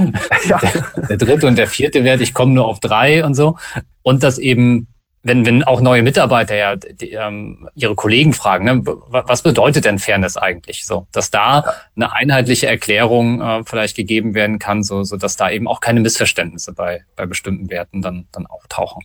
ja. 0.47 0.59
der, 0.59 1.07
der 1.09 1.17
dritte 1.17 1.47
und 1.47 1.57
der 1.57 1.67
vierte 1.67 2.03
Wert, 2.03 2.21
ich 2.21 2.33
komme 2.33 2.53
nur 2.53 2.67
auf 2.67 2.79
drei 2.79 3.25
und 3.25 3.33
so. 3.33 3.57
Und 4.03 4.23
dass 4.23 4.37
eben 4.37 4.87
wenn, 5.23 5.45
wenn 5.45 5.63
auch 5.63 5.81
neue 5.81 6.03
Mitarbeiter 6.03 6.55
ja 6.55 6.75
die, 6.75 7.11
ähm, 7.11 7.69
ihre 7.75 7.95
Kollegen 7.95 8.33
fragen, 8.33 8.65
ne, 8.65 8.81
was 8.85 9.41
bedeutet 9.41 9.85
denn 9.85 9.99
Fairness 9.99 10.37
eigentlich? 10.37 10.85
So, 10.85 11.07
dass 11.11 11.31
da 11.31 11.59
ja. 11.59 11.73
eine 11.95 12.13
einheitliche 12.13 12.67
Erklärung 12.67 13.41
äh, 13.41 13.63
vielleicht 13.65 13.95
gegeben 13.95 14.33
werden 14.33 14.59
kann, 14.59 14.83
so, 14.83 15.03
so 15.03 15.17
dass 15.17 15.35
da 15.35 15.49
eben 15.49 15.67
auch 15.67 15.81
keine 15.81 15.99
Missverständnisse 15.99 16.73
bei, 16.73 17.03
bei 17.15 17.25
bestimmten 17.25 17.69
Werten 17.69 18.01
dann, 18.01 18.27
dann 18.31 18.45
auftauchen. 18.45 19.03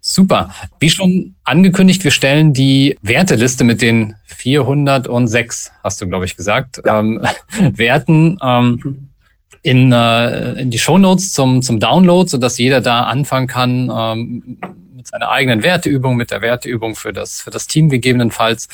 Super. 0.00 0.50
Wie 0.80 0.90
schon 0.90 1.34
angekündigt, 1.44 2.04
wir 2.04 2.10
stellen 2.10 2.52
die 2.52 2.98
Werteliste 3.02 3.64
mit 3.64 3.80
den 3.80 4.16
406, 4.26 5.72
hast 5.82 6.00
du, 6.00 6.08
glaube 6.08 6.24
ich, 6.24 6.36
gesagt, 6.36 6.80
ja. 6.84 7.00
ähm, 7.00 7.22
Werten 7.58 8.38
ähm, 8.42 9.08
in, 9.62 9.92
äh, 9.92 10.52
in 10.60 10.70
die 10.70 10.78
Shownotes 10.78 11.32
zum, 11.32 11.62
zum 11.62 11.80
Download, 11.80 12.28
so 12.28 12.38
dass 12.38 12.58
jeder 12.58 12.80
da 12.80 13.04
anfangen 13.04 13.46
kann, 13.46 13.90
ähm, 13.94 14.58
seine 15.10 15.28
eigenen 15.28 15.62
Werteübung, 15.62 16.16
mit 16.16 16.30
der 16.30 16.42
Werteübung 16.42 16.94
für 16.94 17.12
das, 17.12 17.40
für 17.40 17.50
das 17.50 17.66
Team 17.66 17.88
gegebenenfalls 17.88 18.68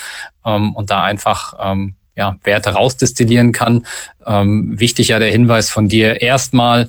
ähm, 0.44 0.74
und 0.74 0.90
da 0.90 1.02
einfach 1.02 1.54
ähm, 1.60 1.94
ja, 2.16 2.36
Werte 2.44 2.70
rausdestillieren 2.70 3.52
kann. 3.52 3.86
Ähm, 4.26 4.78
wichtig 4.78 5.08
ja 5.08 5.18
der 5.18 5.30
Hinweis 5.30 5.70
von 5.70 5.88
dir, 5.88 6.20
erstmal 6.20 6.88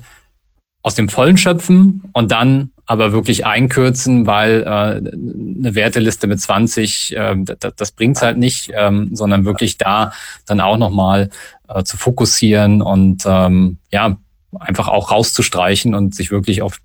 aus 0.82 0.94
dem 0.94 1.08
Vollen 1.08 1.36
schöpfen 1.36 2.02
und 2.12 2.30
dann 2.30 2.70
aber 2.86 3.12
wirklich 3.12 3.44
einkürzen, 3.44 4.26
weil 4.26 4.62
äh, 4.62 4.66
eine 4.66 5.74
Werteliste 5.74 6.28
mit 6.28 6.40
20, 6.40 7.16
äh, 7.16 7.34
das, 7.36 7.74
das 7.74 7.90
bringt's 7.90 8.22
halt 8.22 8.38
nicht, 8.38 8.70
ähm, 8.74 9.10
sondern 9.12 9.44
wirklich 9.44 9.76
da 9.78 10.12
dann 10.46 10.60
auch 10.60 10.76
nochmal 10.76 11.30
äh, 11.68 11.82
zu 11.82 11.96
fokussieren 11.96 12.82
und 12.82 13.24
ähm, 13.26 13.78
ja, 13.90 14.16
einfach 14.60 14.86
auch 14.86 15.10
rauszustreichen 15.10 15.94
und 15.94 16.14
sich 16.14 16.30
wirklich 16.30 16.62
auf 16.62 16.78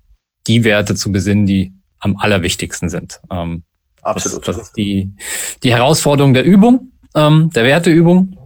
die 0.48 0.64
Werte 0.64 0.96
zu 0.96 1.12
besinnen, 1.12 1.46
die 1.46 1.72
am 2.02 2.16
allerwichtigsten 2.18 2.90
sind. 2.90 3.20
Ähm, 3.30 3.62
Absolut. 4.02 4.46
Das, 4.46 4.56
das, 4.56 4.66
ist 4.66 4.76
die, 4.76 5.12
die 5.62 5.72
Herausforderung 5.72 6.34
der 6.34 6.44
Übung, 6.44 6.92
ähm, 7.14 7.50
der 7.54 7.64
Werteübung. 7.64 8.36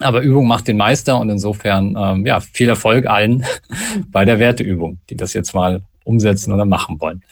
Aber 0.00 0.20
Übung 0.22 0.46
macht 0.48 0.66
den 0.66 0.76
Meister 0.76 1.18
und 1.18 1.30
insofern 1.30 1.96
ähm, 1.96 2.26
ja 2.26 2.40
viel 2.40 2.68
Erfolg 2.68 3.06
allen 3.06 3.44
bei 4.08 4.24
der 4.24 4.38
Werteübung, 4.38 4.98
die 5.08 5.16
das 5.16 5.32
jetzt 5.32 5.54
mal 5.54 5.82
umsetzen 6.04 6.52
oder 6.52 6.64
machen 6.64 7.00
wollen. 7.00 7.22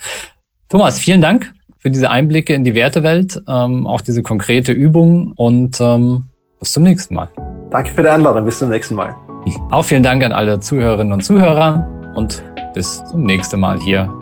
Thomas, 0.68 0.98
vielen 0.98 1.20
Dank 1.20 1.52
für 1.78 1.90
diese 1.90 2.08
Einblicke 2.08 2.54
in 2.54 2.62
die 2.62 2.74
Wertewelt, 2.74 3.42
ähm, 3.48 3.86
auch 3.86 4.00
diese 4.00 4.22
konkrete 4.22 4.72
Übung 4.72 5.32
und 5.32 5.80
ähm, 5.80 6.26
bis 6.60 6.72
zum 6.72 6.84
nächsten 6.84 7.14
Mal. 7.14 7.28
Danke 7.70 7.90
für 7.90 8.02
die 8.02 8.08
Einladung, 8.08 8.44
bis 8.44 8.60
zum 8.60 8.70
nächsten 8.70 8.94
Mal. 8.94 9.14
Auch 9.70 9.84
vielen 9.84 10.04
Dank 10.04 10.22
an 10.22 10.30
alle 10.30 10.60
Zuhörerinnen 10.60 11.12
und 11.12 11.22
Zuhörer 11.22 11.88
und 12.14 12.44
bis 12.74 13.04
zum 13.06 13.24
nächsten 13.24 13.58
Mal 13.58 13.80
hier 13.80 14.21